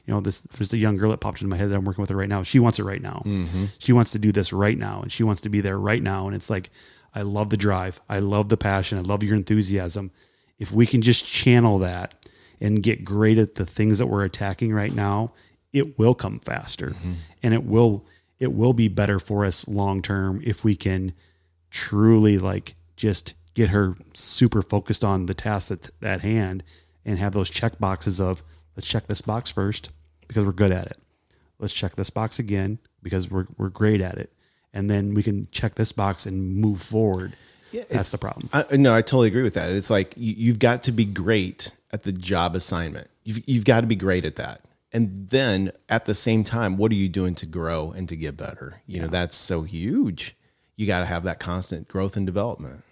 you 0.07 0.14
know, 0.14 0.20
this 0.20 0.40
there's 0.40 0.72
a 0.72 0.79
young 0.79 0.96
girl 0.96 1.11
that 1.11 1.20
popped 1.20 1.40
into 1.40 1.51
my 1.51 1.57
head 1.57 1.70
that 1.70 1.75
I'm 1.75 1.85
working 1.85 2.03
with 2.03 2.11
her 2.11 2.16
right 2.16 2.29
now. 2.29 2.42
She 2.42 2.59
wants 2.59 2.79
it 2.79 2.85
right 2.85 3.03
now. 3.03 3.22
Mm-hmm. 3.25 3.66
She 3.79 3.92
wants 3.92 4.12
to 4.12 4.18
do 4.18 4.33
this 4.33 4.53
right 4.53 4.79
now, 4.79 5.03
and 5.03 5.11
she 5.11 5.22
wants 5.25 5.40
to 5.42 5.49
be 5.49 5.61
there 5.61 5.79
right 5.79 6.03
now. 6.03 6.27
And 6.27 6.35
it's 6.35 6.49
like, 6.49 6.70
I 7.14 7.22
love 7.22 7.51
the 7.51 7.57
drive. 7.57 8.01
I 8.09 8.20
love 8.20 8.49
the 8.49 8.57
passion. 8.57 8.99
I 8.99 9.03
love 9.03 9.22
your 9.22 9.35
enthusiasm. 9.35 10.12
If 10.59 10.72
we 10.72 10.87
can 10.87 11.03
just 11.03 11.27
channel 11.27 11.79
that 11.81 12.14
and 12.61 12.83
get 12.83 13.05
great 13.05 13.37
at 13.37 13.57
the 13.57 13.66
things 13.66 13.99
that 13.99 14.07
we're 14.07 14.25
attacking 14.25 14.72
right 14.72 14.94
now, 14.94 15.33
it 15.77 15.99
will 15.99 16.15
come 16.15 16.39
faster 16.39 16.91
mm-hmm. 16.91 17.12
and 17.43 17.53
it 17.53 17.65
will 17.65 18.05
it 18.39 18.53
will 18.53 18.73
be 18.73 18.89
better 18.89 19.19
for 19.19 19.45
us 19.45 19.69
long 19.69 20.01
term 20.01 20.41
if 20.45 20.65
we 20.65 20.75
can 20.75 21.12
truly 21.71 22.39
like 22.39 22.75
just 22.97 23.35
get 23.55 23.71
her 23.71 23.95
super 24.15 24.62
focused 24.62 25.05
on 25.05 25.27
the 25.27 25.35
task 25.35 25.69
that's 25.69 25.91
at 26.03 26.21
hand 26.21 26.62
and 27.05 27.19
have 27.19 27.33
those 27.33 27.51
check 27.51 27.79
boxes 27.79 28.21
of 28.21 28.43
let's 28.77 28.87
check 28.87 29.07
this 29.07 29.21
box 29.21 29.51
first 29.51 29.91
because 30.27 30.45
we're 30.45 30.53
good 30.53 30.73
at 30.73 30.87
it. 30.87 30.99
Let's 31.59 31.73
check 31.73 31.97
this 31.97 32.11
box 32.11 32.39
again 32.39 32.79
because 33.03 33.31
we're 33.31 33.47
we're 33.57 33.71
great 33.71 34.01
at 34.01 34.19
it. 34.19 34.33
And 34.73 34.91
then 34.91 35.15
we 35.15 35.23
can 35.23 35.49
check 35.53 35.77
this 35.77 35.93
box 35.93 36.27
and 36.27 36.57
move 36.57 36.83
forward. 36.83 37.33
yeah, 37.73 37.85
That's 37.89 38.11
the 38.11 38.19
problem. 38.19 38.51
I, 38.53 38.77
no, 38.77 38.95
I 38.95 39.01
totally 39.01 39.29
agree 39.29 39.43
with 39.43 39.55
that. 39.55 39.71
It's 39.71 39.89
like 39.89 40.12
you, 40.19 40.35
you've 40.37 40.59
got 40.59 40.83
to 40.83 40.93
be 40.93 41.07
great 41.07 41.73
at 41.93 42.03
the 42.03 42.12
job 42.12 42.55
assignment. 42.55 43.09
You've, 43.25 43.49
you've 43.49 43.65
got 43.65 43.81
to 43.81 43.87
be 43.87 43.97
great 43.97 44.27
at 44.27 44.37
that. 44.37 44.61
And 44.97 45.29
then 45.29 45.73
at 45.91 46.07
the 46.07 46.15
same 46.15 46.43
time, 46.43 46.79
what 46.79 46.91
are 46.91 46.95
you 46.95 47.09
doing 47.11 47.35
to 47.37 47.45
grow 47.47 47.93
and 47.93 48.09
to 48.09 48.17
get 48.17 48.35
better? 48.37 48.81
You 48.87 49.03
know, 49.03 49.09
that's 49.09 49.37
so 49.37 49.63
huge. 49.63 50.35
You 50.75 50.87
got 50.87 51.01
to 51.01 51.05
have 51.07 51.23
that 51.25 51.39
constant 51.39 51.87
growth 51.87 52.17
and 52.17 52.25
development. 52.25 52.83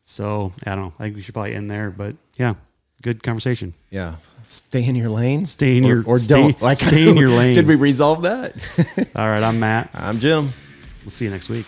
So 0.00 0.54
I 0.66 0.74
don't 0.74 0.84
know. 0.84 0.92
I 0.98 1.02
think 1.04 1.16
we 1.16 1.20
should 1.20 1.34
probably 1.34 1.54
end 1.54 1.70
there. 1.70 1.90
But 1.90 2.16
yeah, 2.38 2.54
good 3.02 3.22
conversation. 3.22 3.74
Yeah. 3.90 4.14
Stay 4.46 4.82
in 4.84 4.96
your 4.96 5.10
lane. 5.10 5.44
Stay 5.44 5.76
in 5.76 5.84
or, 5.84 5.88
your- 5.88 6.04
or 6.06 6.18
stay- 6.18 6.34
don't. 6.34 6.62
Like 6.62 6.78
stay 6.78 7.06
in 7.06 7.18
your 7.18 7.28
lane. 7.38 7.54
Did 7.54 7.66
we 7.66 7.74
resolve 7.74 8.22
that? 8.22 8.54
All 9.14 9.26
right, 9.28 9.42
I'm 9.42 9.60
Matt. 9.60 9.90
I'm 9.92 10.18
Jim. 10.18 10.52
We'll 11.02 11.10
see 11.10 11.26
you 11.26 11.30
next 11.30 11.50
week. 11.50 11.66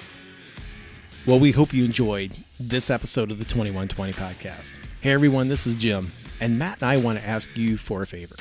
Well, 1.26 1.38
we 1.38 1.52
hope 1.52 1.74
you 1.74 1.84
enjoyed 1.84 2.32
this 2.58 2.88
episode 2.88 3.30
of 3.30 3.38
the 3.38 3.44
2120 3.44 4.12
podcast. 4.14 4.72
Hey, 5.02 5.12
everyone, 5.12 5.48
this 5.48 5.66
is 5.66 5.74
Jim, 5.74 6.12
and 6.40 6.58
Matt 6.58 6.78
and 6.80 6.90
I 6.90 6.96
want 6.96 7.18
to 7.18 7.26
ask 7.26 7.54
you 7.54 7.76
for 7.76 8.00
a 8.02 8.06
favor. 8.06 8.36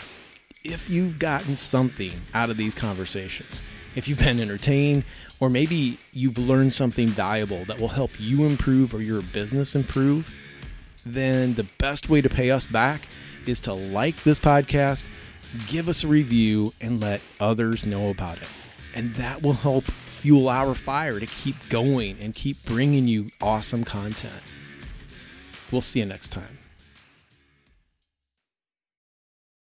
If 0.63 0.89
you've 0.89 1.19
gotten 1.19 1.55
something 1.55 2.21
out 2.33 2.49
of 2.49 2.57
these 2.57 2.75
conversations, 2.75 3.61
if 3.95 4.07
you've 4.07 4.19
been 4.19 4.39
entertained, 4.39 5.05
or 5.39 5.49
maybe 5.49 5.99
you've 6.11 6.37
learned 6.37 6.73
something 6.73 7.07
valuable 7.07 7.63
that 7.65 7.79
will 7.79 7.89
help 7.89 8.11
you 8.19 8.45
improve 8.45 8.93
or 8.93 9.01
your 9.01 9.21
business 9.21 9.73
improve, 9.73 10.33
then 11.05 11.53
the 11.53 11.65
best 11.77 12.09
way 12.09 12.21
to 12.21 12.29
pay 12.29 12.51
us 12.51 12.65
back 12.65 13.07
is 13.45 13.61
to 13.61 13.73
like 13.73 14.23
this 14.23 14.39
podcast, 14.39 15.05
give 15.67 15.87
us 15.87 16.03
a 16.03 16.07
review, 16.07 16.73
and 16.81 16.99
let 16.99 17.21
others 17.39 17.85
know 17.85 18.09
about 18.09 18.37
it. 18.37 18.49
And 18.93 19.15
that 19.15 19.41
will 19.41 19.53
help 19.53 19.85
fuel 19.85 20.49
our 20.49 20.75
fire 20.75 21.19
to 21.21 21.25
keep 21.25 21.55
going 21.69 22.17
and 22.19 22.35
keep 22.35 22.63
bringing 22.65 23.07
you 23.07 23.31
awesome 23.41 23.85
content. 23.85 24.43
We'll 25.71 25.81
see 25.81 25.99
you 25.99 26.05
next 26.05 26.29
time. 26.29 26.58